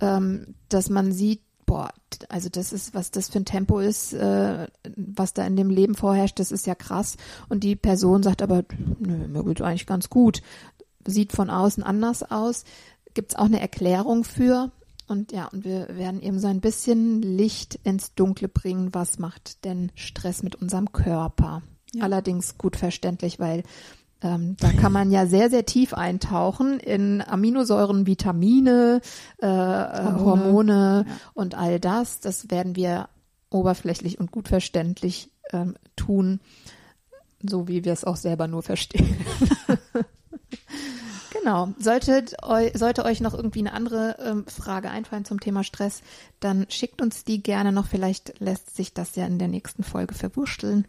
ähm, 0.00 0.54
dass 0.68 0.88
man 0.90 1.12
sieht, 1.12 1.42
boah, 1.70 1.92
also 2.28 2.48
das 2.48 2.72
ist, 2.72 2.94
was 2.94 3.12
das 3.12 3.28
für 3.28 3.38
ein 3.38 3.44
Tempo 3.44 3.78
ist, 3.78 4.12
äh, 4.12 4.66
was 4.96 5.34
da 5.34 5.46
in 5.46 5.54
dem 5.54 5.70
Leben 5.70 5.94
vorherrscht, 5.94 6.40
das 6.40 6.50
ist 6.50 6.66
ja 6.66 6.74
krass. 6.74 7.16
Und 7.48 7.62
die 7.62 7.76
Person 7.76 8.24
sagt 8.24 8.42
aber, 8.42 8.64
nö, 8.98 9.28
mir 9.28 9.44
geht 9.44 9.62
eigentlich 9.62 9.86
ganz 9.86 10.10
gut. 10.10 10.42
Sieht 11.06 11.30
von 11.30 11.48
außen 11.48 11.84
anders 11.84 12.28
aus. 12.28 12.64
Gibt 13.14 13.30
es 13.30 13.38
auch 13.38 13.44
eine 13.44 13.60
Erklärung 13.60 14.24
für? 14.24 14.72
Und 15.06 15.30
ja, 15.30 15.46
und 15.46 15.64
wir 15.64 15.96
werden 15.96 16.20
eben 16.20 16.40
so 16.40 16.48
ein 16.48 16.60
bisschen 16.60 17.22
Licht 17.22 17.78
ins 17.84 18.14
Dunkle 18.16 18.48
bringen. 18.48 18.92
Was 18.92 19.20
macht 19.20 19.64
denn 19.64 19.92
Stress 19.94 20.42
mit 20.42 20.56
unserem 20.56 20.90
Körper? 20.90 21.62
Ja. 21.94 22.02
Allerdings 22.02 22.58
gut 22.58 22.74
verständlich, 22.74 23.38
weil 23.38 23.62
ähm, 24.22 24.56
da 24.58 24.72
kann 24.72 24.92
man 24.92 25.10
ja 25.10 25.26
sehr, 25.26 25.48
sehr 25.48 25.64
tief 25.64 25.94
eintauchen 25.94 26.78
in 26.78 27.22
Aminosäuren, 27.22 28.06
Vitamine, 28.06 29.00
äh, 29.38 29.46
Hormone, 29.46 30.24
Hormone 30.24 31.04
ja. 31.08 31.14
und 31.32 31.54
all 31.54 31.80
das. 31.80 32.20
Das 32.20 32.50
werden 32.50 32.76
wir 32.76 33.08
oberflächlich 33.48 34.20
und 34.20 34.30
gut 34.30 34.48
verständlich 34.48 35.30
ähm, 35.52 35.74
tun, 35.96 36.40
so 37.42 37.66
wie 37.66 37.84
wir 37.84 37.92
es 37.92 38.04
auch 38.04 38.16
selber 38.16 38.46
nur 38.46 38.62
verstehen. 38.62 39.16
genau. 41.32 41.72
Sollte, 41.78 42.24
sollte 42.74 43.04
euch 43.04 43.20
noch 43.20 43.34
irgendwie 43.34 43.60
eine 43.60 43.72
andere 43.72 44.16
ähm, 44.22 44.44
Frage 44.46 44.90
einfallen 44.90 45.24
zum 45.24 45.40
Thema 45.40 45.64
Stress, 45.64 46.02
dann 46.40 46.66
schickt 46.68 47.00
uns 47.00 47.24
die 47.24 47.42
gerne 47.42 47.72
noch. 47.72 47.86
Vielleicht 47.86 48.38
lässt 48.38 48.76
sich 48.76 48.92
das 48.92 49.16
ja 49.16 49.26
in 49.26 49.38
der 49.38 49.48
nächsten 49.48 49.82
Folge 49.82 50.14
verwurschteln. 50.14 50.86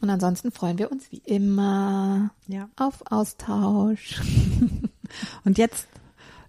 Und 0.00 0.10
ansonsten 0.10 0.52
freuen 0.52 0.78
wir 0.78 0.92
uns 0.92 1.10
wie 1.10 1.22
immer 1.24 2.30
ja. 2.46 2.68
auf 2.76 3.02
Austausch. 3.10 4.20
Und 5.44 5.58
jetzt 5.58 5.88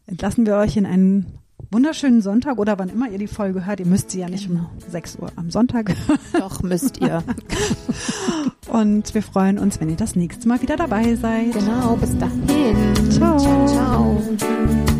entlassen 0.06 0.46
wir 0.46 0.58
euch 0.58 0.78
in 0.78 0.86
einen 0.86 1.40
wunderschönen 1.72 2.22
Sonntag 2.22 2.58
oder 2.58 2.80
wann 2.80 2.90
immer 2.90 3.10
ihr 3.10 3.18
die 3.18 3.28
Folge 3.28 3.66
hört. 3.66 3.80
Ihr 3.80 3.86
müsst 3.86 4.12
sie 4.12 4.20
ja 4.20 4.30
nicht 4.30 4.48
genau. 4.48 4.70
um 4.74 4.92
6 4.92 5.18
Uhr 5.18 5.32
am 5.36 5.52
Sonntag. 5.52 5.96
Doch, 6.34 6.62
müsst 6.64 7.00
ihr. 7.00 7.24
Und 8.68 9.14
wir 9.14 9.24
freuen 9.24 9.58
uns, 9.58 9.80
wenn 9.80 9.90
ihr 9.90 9.98
das 9.98 10.16
nächste 10.16 10.48
Mal 10.48 10.62
wieder 10.62 10.78
dabei 10.78 11.16
seid. 11.16 11.54
Genau, 11.54 11.96
bis 11.96 12.18
dahin. 12.18 13.12
Ciao. 13.12 13.40
Ciao, 13.40 13.68
ciao. 13.68 14.99